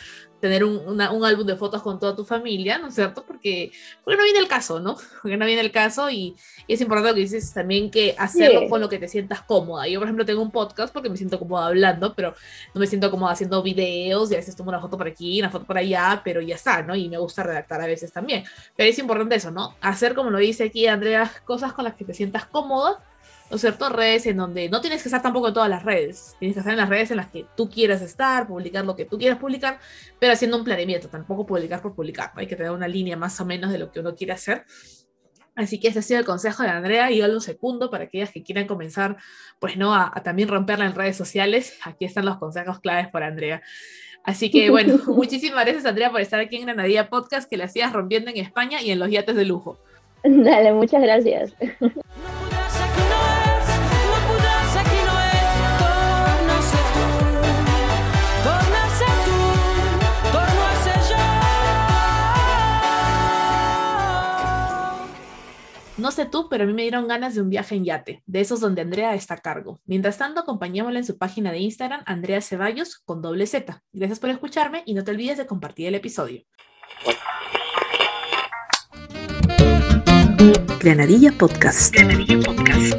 tener 0.45 0.63
un, 0.63 1.01
álbum 1.01 1.47
de 1.47 1.55
fotos 1.55 1.81
con 1.81 1.99
toda 1.99 2.15
tu 2.15 2.23
familia, 2.23 2.77
¿no 2.77 2.89
es 2.89 2.93
cierto? 2.93 3.25
Porque, 3.25 3.71
porque 4.03 4.15
no 4.15 4.23
viene 4.23 4.37
el 4.37 4.47
caso, 4.47 4.79
¿no? 4.79 4.95
Porque 5.23 5.37
no 5.37 5.45
viene 5.47 5.61
el 5.61 5.71
caso 5.71 6.11
y, 6.11 6.35
es 6.67 6.81
importante 6.81 7.09
lo 7.09 7.15
que 7.15 7.21
dices 7.21 7.51
también 7.51 7.89
que 7.89 8.15
hacerlo 8.17 8.69
con 8.69 8.79
lo 8.79 8.87
que 8.89 8.99
te 8.99 9.07
sientas 9.07 9.41
cómoda. 9.41 9.87
Yo, 9.87 9.99
por 9.99 10.07
ejemplo, 10.07 10.23
tengo 10.23 10.41
un 10.43 10.51
podcast 10.51 10.93
porque 10.93 11.09
me 11.09 11.17
siento 11.17 11.39
cómoda 11.39 11.65
hablando, 11.65 12.13
pero 12.13 12.35
no 12.75 12.79
me 12.79 12.85
siento 12.85 13.09
cómoda 13.09 13.33
haciendo 13.33 13.63
videos 13.63 14.29
y 14.31 14.35
a 14.35 14.37
veces 14.37 14.55
tomo 14.55 14.69
una 14.69 14.79
foto 14.79 14.97
por 14.97 15.07
aquí, 15.07 15.39
una 15.39 15.49
foto 15.49 15.65
por 15.65 15.77
allá, 15.77 16.21
pero 16.23 16.41
ya 16.41 16.55
está, 16.55 16.83
¿no? 16.83 16.95
Y 16.95 17.09
me 17.09 17.17
gusta 17.17 17.41
redactar 17.41 17.81
a 17.81 17.87
veces 17.87 18.11
también. 18.11 18.43
Pero 18.75 18.89
es 18.89 18.99
importante 18.99 19.35
eso, 19.35 19.49
¿no? 19.49 19.75
Hacer, 19.81 20.13
como 20.13 20.29
lo 20.29 20.37
dice 20.37 20.65
aquí 20.65 20.85
Andrea, 20.85 21.31
cosas 21.43 21.73
con 21.73 21.85
las 21.85 21.95
que 21.95 22.05
te 22.05 22.13
sientas 22.13 22.45
cómoda 22.45 23.03
¿no 23.49 23.55
es 23.55 23.61
cierto? 23.61 23.89
Redes 23.89 24.25
en 24.25 24.37
donde 24.37 24.69
no 24.69 24.81
tienes 24.81 25.01
que 25.01 25.09
estar 25.09 25.21
tampoco 25.21 25.49
en 25.49 25.53
todas 25.53 25.69
las 25.69 25.83
redes, 25.83 26.35
tienes 26.39 26.55
que 26.55 26.59
estar 26.59 26.73
en 26.73 26.79
las 26.79 26.89
redes 26.89 27.11
en 27.11 27.17
las 27.17 27.27
que 27.27 27.45
tú 27.55 27.69
quieras 27.69 28.01
estar, 28.01 28.47
publicar 28.47 28.85
lo 28.85 28.95
que 28.95 29.05
tú 29.05 29.17
quieras 29.17 29.37
publicar, 29.37 29.79
pero 30.19 30.33
haciendo 30.33 30.57
un 30.57 30.63
planeamiento, 30.63 31.09
tampoco 31.09 31.45
publicar 31.45 31.81
por 31.81 31.93
publicar, 31.93 32.31
hay 32.35 32.47
que 32.47 32.55
tener 32.55 32.71
una 32.71 32.87
línea 32.87 33.15
más 33.17 33.39
o 33.39 33.45
menos 33.45 33.71
de 33.71 33.77
lo 33.77 33.91
que 33.91 33.99
uno 33.99 34.15
quiere 34.15 34.33
hacer. 34.33 34.65
Así 35.55 35.79
que 35.79 35.87
ese 35.87 35.99
ha 35.99 36.01
sido 36.01 36.19
el 36.19 36.25
consejo 36.25 36.63
de 36.63 36.69
Andrea 36.69 37.09
y 37.11 37.19
yo 37.19 37.27
lo 37.27 37.39
segundo 37.39 37.89
para 37.89 38.05
aquellas 38.05 38.29
que 38.31 38.43
quieran 38.43 38.67
comenzar, 38.67 39.15
pues 39.59 39.77
no, 39.77 39.95
a, 39.95 40.11
también 40.21 40.49
romperla 40.49 40.85
en 40.85 40.93
redes 40.93 41.15
sociales. 41.15 41.77
Aquí 41.83 42.03
están 42.03 42.25
los 42.25 42.37
consejos 42.37 42.79
claves 42.79 43.07
por 43.07 43.23
Andrea. 43.23 43.61
Así 44.25 44.51
que 44.51 44.69
bueno, 44.69 44.99
muchísimas 45.07 45.63
gracias 45.63 45.85
Andrea 45.85 46.11
por 46.11 46.19
estar 46.19 46.41
aquí 46.41 46.57
en 46.57 46.65
Granadilla 46.65 47.09
Podcast 47.09 47.49
que 47.49 47.55
le 47.55 47.63
hacías 47.63 47.93
rompiendo 47.93 48.31
en 48.31 48.37
España 48.37 48.81
y 48.81 48.91
en 48.91 48.99
los 48.99 49.09
yates 49.09 49.35
de 49.35 49.45
lujo. 49.45 49.79
Dale, 50.23 50.73
muchas 50.73 51.01
gracias. 51.01 51.55
No 66.05 66.11
sé 66.11 66.27
tú, 66.27 66.49
pero 66.51 66.65
a 66.65 66.67
mí 66.67 66.73
me 66.73 66.83
dieron 66.83 67.07
ganas 67.07 67.33
de 67.33 67.41
un 67.41 67.49
viaje 67.49 67.73
en 67.73 67.83
yate, 67.83 68.21
de 68.27 68.39
esos 68.39 68.59
donde 68.59 68.83
Andrea 68.83 69.15
está 69.15 69.33
a 69.33 69.37
cargo. 69.37 69.81
Mientras 69.87 70.19
tanto, 70.19 70.39
acompañémosla 70.39 70.99
en 70.99 71.03
su 71.03 71.17
página 71.17 71.51
de 71.51 71.57
Instagram, 71.57 72.03
Andrea 72.05 72.41
Ceballos, 72.41 72.99
con 72.99 73.23
doble 73.23 73.47
Z. 73.47 73.81
Gracias 73.91 74.19
por 74.19 74.29
escucharme 74.29 74.83
y 74.85 74.93
no 74.93 75.03
te 75.03 75.09
olvides 75.09 75.39
de 75.39 75.47
compartir 75.47 75.87
el 75.87 75.95
episodio. 75.95 76.43
Granadilla 80.79 81.31
Podcast. 81.31 81.91
Granadilla 81.95 82.39
Podcast. 82.45 82.93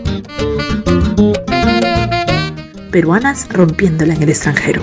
Peruanas 2.91 3.49
rompiéndola 3.51 4.15
en 4.15 4.23
el 4.25 4.31
extranjero. 4.31 4.83